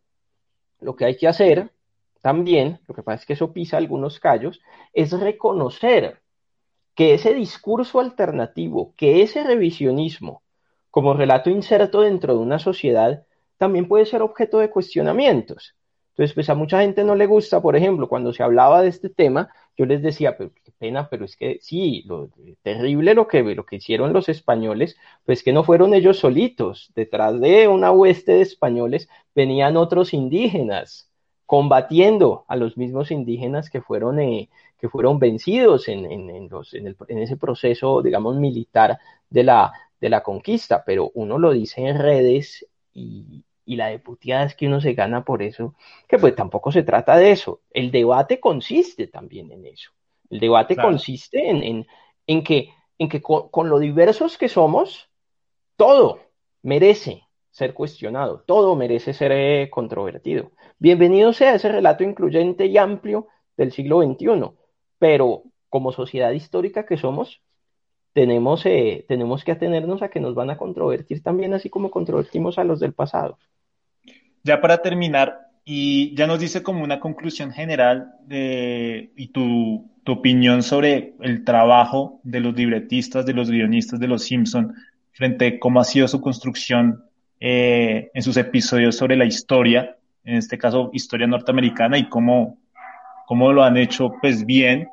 [0.80, 1.72] lo que hay que hacer
[2.22, 4.62] también, lo que pasa es que eso pisa algunos callos,
[4.94, 6.22] es reconocer
[7.00, 10.44] que ese discurso alternativo, que ese revisionismo
[10.92, 13.26] como relato inserto dentro de una sociedad,
[13.56, 15.78] también puede ser objeto de cuestionamientos.
[16.10, 19.10] Entonces, pues a mucha gente no le gusta, por ejemplo, cuando se hablaba de este
[19.10, 19.48] tema,
[19.78, 22.32] yo les decía, pero qué pena, pero es que sí, lo
[22.64, 27.40] terrible lo que, lo que hicieron los españoles, pues que no fueron ellos solitos, detrás
[27.40, 31.10] de una hueste de españoles venían otros indígenas
[31.46, 34.50] combatiendo a los mismos indígenas que fueron eh,
[34.80, 38.98] que fueron vencidos en, en, los, en, el, en, ese proceso, digamos, militar
[39.30, 44.02] de la, de la conquista, pero uno lo dice en redes y, y la de
[44.22, 45.76] es que uno se gana por eso,
[46.08, 47.62] que pues tampoco se trata de eso.
[47.72, 49.92] El debate consiste también en eso.
[50.30, 51.88] El debate consiste en, en,
[52.26, 55.10] en, que, en que con, con lo diversos que somos,
[55.76, 56.20] todo
[56.62, 60.52] merece ser cuestionado, todo merece ser eh, controvertido.
[60.78, 63.28] Bienvenido sea ese relato incluyente y amplio
[63.58, 64.52] del siglo XXI,
[65.00, 67.42] pero como sociedad histórica que somos,
[68.14, 72.58] tenemos, eh, tenemos que atenernos a que nos van a controvertir también, así como controvertimos
[72.58, 73.38] a los del pasado.
[74.44, 80.14] Ya para terminar, y ya nos dice como una conclusión general de, y tu, tu
[80.14, 84.74] opinión sobre el trabajo de los libretistas, de los guionistas de Los Simpson
[85.12, 87.04] frente a cómo ha sido su construcción
[87.40, 92.58] eh, en sus episodios sobre la historia, en este caso historia norteamericana y cómo
[93.30, 94.90] cómo lo han hecho pues bien.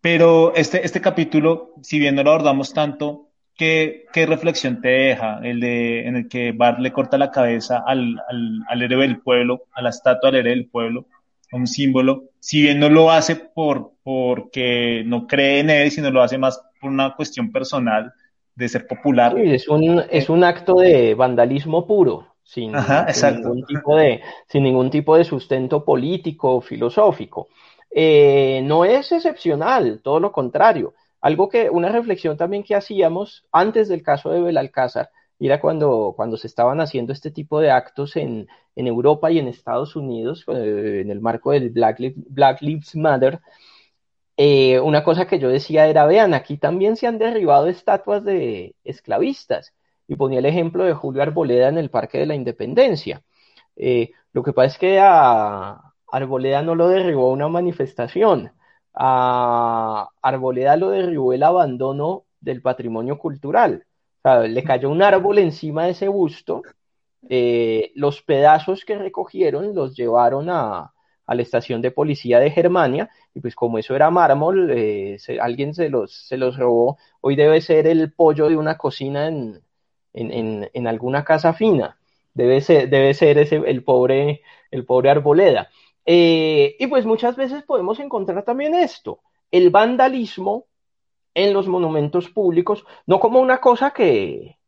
[0.00, 5.40] Pero este, este capítulo, si bien no lo abordamos tanto, ¿qué, qué reflexión te deja?
[5.42, 8.22] El de, en el que Bart le corta la cabeza al,
[8.68, 11.06] al, héroe del pueblo, a la estatua del héroe del pueblo,
[11.50, 16.22] un símbolo, si bien no lo hace por, porque no cree en él, sino lo
[16.22, 18.12] hace más por una cuestión personal
[18.54, 19.36] de ser popular.
[19.36, 25.16] Es un, es un acto de vandalismo puro, sin, ningún tipo de, sin ningún tipo
[25.16, 27.48] de sustento político o filosófico.
[27.90, 30.94] Eh, no es excepcional, todo lo contrario.
[31.20, 36.36] Algo que, una reflexión también que hacíamos antes del caso de Belalcázar, era cuando, cuando
[36.36, 41.00] se estaban haciendo este tipo de actos en, en Europa y en Estados Unidos, eh,
[41.02, 43.40] en el marco del Black, Black Lives Matter,
[44.36, 48.76] eh, una cosa que yo decía era, vean, aquí también se han derribado estatuas de
[48.84, 49.72] esclavistas
[50.08, 53.22] y ponía el ejemplo de Julio Arboleda en el Parque de la Independencia.
[53.76, 58.52] Eh, lo que pasa es que a Arboleda no lo derribó una manifestación,
[58.94, 63.84] a Arboleda lo derribó el abandono del patrimonio cultural.
[64.24, 66.62] le cayó un árbol encima de ese busto,
[67.28, 70.92] eh, los pedazos que recogieron los llevaron a,
[71.28, 75.88] la estación de policía de Germania, y pues como eso era mármol, eh, alguien se
[75.90, 79.60] los, se los robó, hoy debe ser el pollo de una cocina en,
[80.16, 81.98] en, en, alguna casa fina.
[82.34, 85.70] Debe ser, debe ser ese, el, pobre, el pobre Arboleda.
[86.04, 90.66] Eh, y pues muchas veces podemos encontrar también esto, el vandalismo
[91.34, 94.58] en los monumentos públicos, no como una cosa que,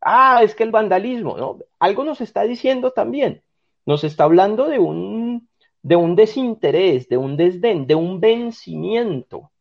[0.00, 1.58] ah, es que el vandalismo, ¿no?
[1.78, 3.42] Algo nos está diciendo también,
[3.86, 5.48] nos está hablando de un,
[5.82, 9.52] de un desinterés, de un desdén, de un vencimiento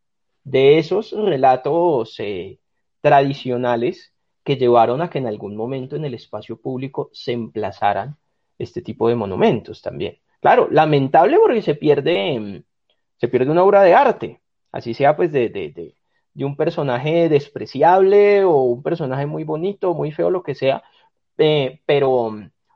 [0.43, 2.59] de esos relatos eh,
[3.01, 4.13] tradicionales
[4.47, 8.15] que llevaron a que en algún momento en el espacio público se emplazaran
[8.57, 10.19] este tipo de monumentos también.
[10.39, 12.63] Claro, lamentable porque se pierde,
[13.17, 14.39] se pierde una obra de arte,
[14.71, 20.29] así sea pues de, de un personaje despreciable o un personaje muy bonito, muy feo,
[20.29, 20.81] lo que sea,
[21.37, 22.31] eh, pero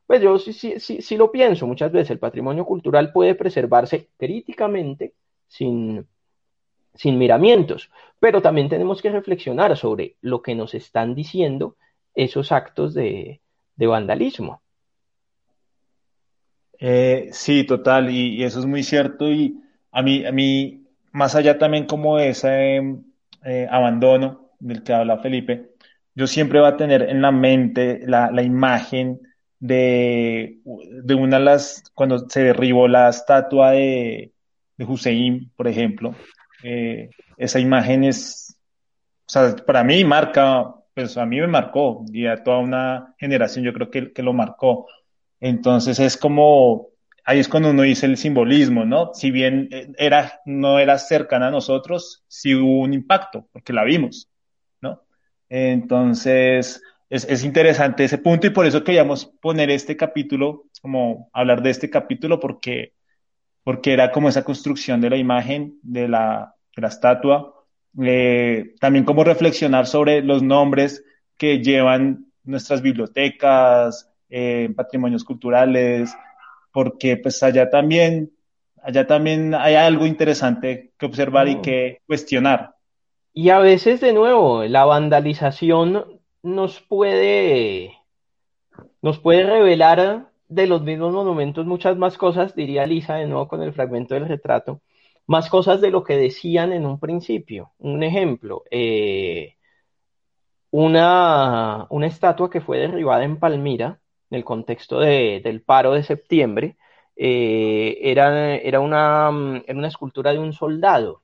[0.05, 4.09] pues yo sí, sí, sí, sí lo pienso muchas veces, el patrimonio cultural puede preservarse
[4.17, 5.13] críticamente
[5.47, 6.05] sin,
[6.93, 7.89] sin miramientos,
[8.19, 11.75] pero también tenemos que reflexionar sobre lo que nos están diciendo
[12.13, 13.41] esos actos de,
[13.77, 14.61] vandalismo.
[16.79, 19.59] Eh, sí, total, y, eso es muy cierto, y
[19.91, 22.77] a mí, a mí, más allá también como de ese
[23.43, 25.71] eh, abandono del que habla Felipe,
[26.13, 29.19] yo siempre voy a tener en la mente la, imagen
[29.59, 30.59] de,
[31.03, 34.31] de una de las, cuando se derribó la estatua de
[34.77, 36.13] Hussein, por ejemplo,
[36.63, 38.55] eh, esa imagen es,
[39.27, 43.65] o sea, para mí marca, pues a mí me marcó y a toda una generación
[43.65, 44.87] yo creo que, que lo marcó.
[45.39, 46.89] Entonces es como,
[47.25, 49.11] ahí es cuando uno dice el simbolismo, ¿no?
[49.13, 53.83] Si bien eh, era, no era cercana a nosotros, sí hubo un impacto, porque la
[53.83, 54.29] vimos,
[54.81, 55.01] ¿no?
[55.49, 61.61] Entonces, es, es interesante ese punto y por eso queríamos poner este capítulo, como hablar
[61.61, 62.93] de este capítulo, porque
[63.63, 67.53] porque era como esa construcción de la imagen, de la, de la estatua,
[68.01, 71.03] eh, también como reflexionar sobre los nombres
[71.37, 76.15] que llevan nuestras bibliotecas, eh, patrimonios culturales,
[76.71, 78.31] porque pues allá también,
[78.81, 82.75] allá también hay algo interesante que observar y que cuestionar.
[83.33, 87.93] Y a veces, de nuevo, la vandalización nos puede,
[89.01, 93.63] nos puede revelar de los mismos monumentos muchas más cosas, diría Lisa de nuevo con
[93.63, 94.81] el fragmento del retrato,
[95.27, 97.71] más cosas de lo que decían en un principio.
[97.79, 99.55] Un ejemplo, eh,
[100.71, 106.03] una, una, estatua que fue derribada en Palmira, en el contexto de, del paro de
[106.03, 106.77] septiembre,
[107.15, 111.23] eh, era, era, una, era una escultura de un soldado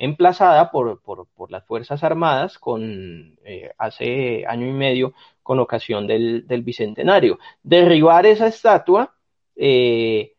[0.00, 6.06] emplazada por, por, por, las Fuerzas Armadas con, eh, hace año y medio con ocasión
[6.06, 7.38] del, del Bicentenario.
[7.62, 9.14] Derribar esa estatua
[9.56, 10.34] eh,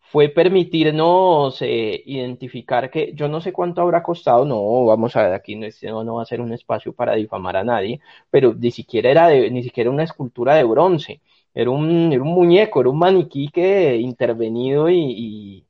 [0.00, 5.34] fue permitirnos eh, identificar que yo no sé cuánto habrá costado, no, vamos a ver,
[5.34, 8.00] aquí no, no va a ser un espacio para difamar a nadie,
[8.30, 11.20] pero ni siquiera era de, ni siquiera una escultura de bronce,
[11.54, 15.65] era un, era un muñeco, era un maniquí que intervenido y y,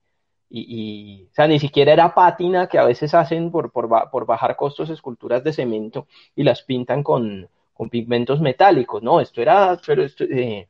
[0.50, 4.90] o sea, ni siquiera era pátina que a veces hacen por, por, por bajar costos
[4.90, 10.24] esculturas de cemento y las pintan con, con pigmentos metálicos, no, esto era, pero esto,
[10.24, 10.68] eh,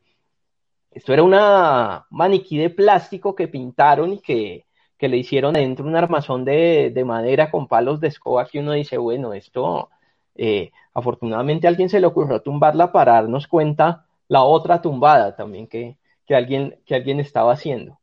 [0.91, 4.65] esto era una maniquí de plástico que pintaron y que,
[4.97, 8.73] que le hicieron dentro un armazón de, de, madera con palos de escoba que uno
[8.73, 9.89] dice, bueno, esto,
[10.35, 15.67] eh, afortunadamente a alguien se le ocurrió tumbarla para darnos cuenta la otra tumbada también
[15.67, 17.99] que, que, alguien, que alguien estaba haciendo.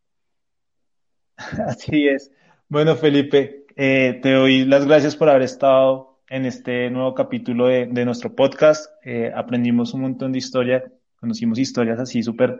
[1.66, 2.30] Así es.
[2.68, 8.04] Bueno, Felipe, eh, te doy las gracias por haber estado en este nuevo capítulo de,
[8.04, 8.90] nuestro podcast.
[9.04, 10.84] Eh, aprendimos un montón de historia,
[11.16, 12.58] conocimos historias así súper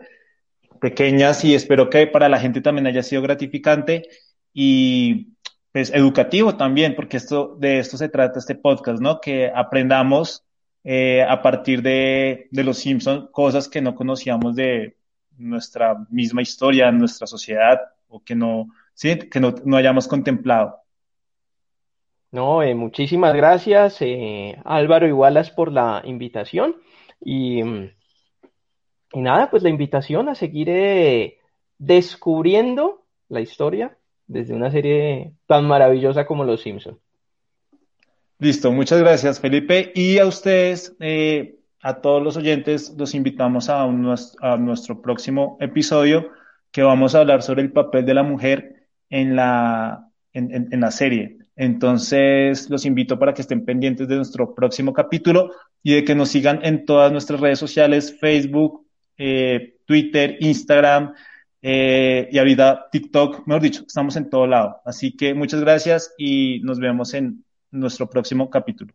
[0.79, 4.07] pequeñas y espero que para la gente también haya sido gratificante
[4.53, 5.33] y
[5.71, 9.19] pues educativo también, porque esto, de esto se trata este podcast, ¿no?
[9.19, 10.45] Que aprendamos
[10.83, 14.97] eh, a partir de, de los Simpsons cosas que no conocíamos de
[15.37, 17.81] nuestra misma historia, nuestra sociedad,
[18.15, 19.19] o que no, ¿sí?
[19.29, 20.79] que no, no hayamos contemplado.
[22.31, 26.75] No, eh, muchísimas gracias, eh, Álvaro Wallace, por la invitación.
[27.23, 31.37] Y, y, nada, pues la invitación a seguir eh,
[31.77, 33.97] descubriendo la historia
[34.27, 36.99] desde una serie tan maravillosa como Los Simpson.
[38.39, 39.93] Listo, muchas gracias, Felipe.
[39.95, 40.93] Y a ustedes,
[41.81, 46.31] a todos los oyentes, los invitamos a, un, a nuestro próximo episodio
[46.75, 51.37] que vamos a hablar sobre el papel de la mujer en la, en, la serie.
[51.55, 56.27] Entonces, los invito para que estén pendientes de nuestro próximo capítulo y de que nos
[56.27, 58.85] sigan en todas nuestras redes sociales, Facebook,
[59.17, 61.13] eh, Twitter, Instagram
[61.61, 64.81] eh, y ahorita TikTok, mejor dicho, estamos en todo lado.
[64.83, 68.93] Así que muchas gracias y nos vemos en nuestro próximo capítulo.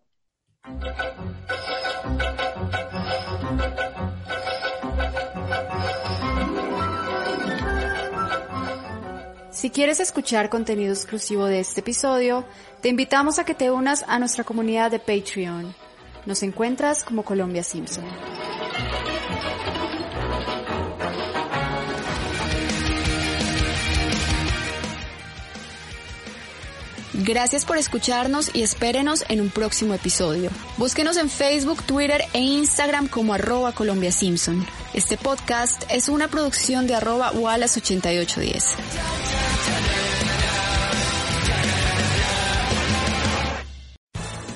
[9.61, 12.47] Si quieres escuchar contenido exclusivo de este episodio,
[12.81, 15.75] te invitamos a que te unas a nuestra comunidad de Patreon.
[16.25, 18.07] Nos encuentras como Colombia Simpson.
[27.13, 30.49] Gracias por escucharnos y espérenos en un próximo episodio.
[30.79, 34.65] Búsquenos en Facebook, Twitter e Instagram como arroba Colombia Simpson.
[34.93, 38.75] Este podcast es una producción de arroba Wallace8810.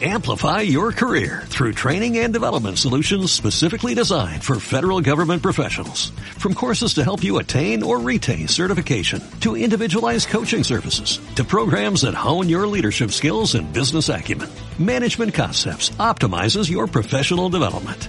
[0.03, 6.11] Amplify your career through training and development solutions specifically designed for federal government professionals.
[6.37, 12.03] From courses to help you attain or retain certification, to individualized coaching services, to programs
[12.03, 14.51] that hone your leadership skills and business acumen,
[14.81, 18.09] Management Concepts optimizes your professional development.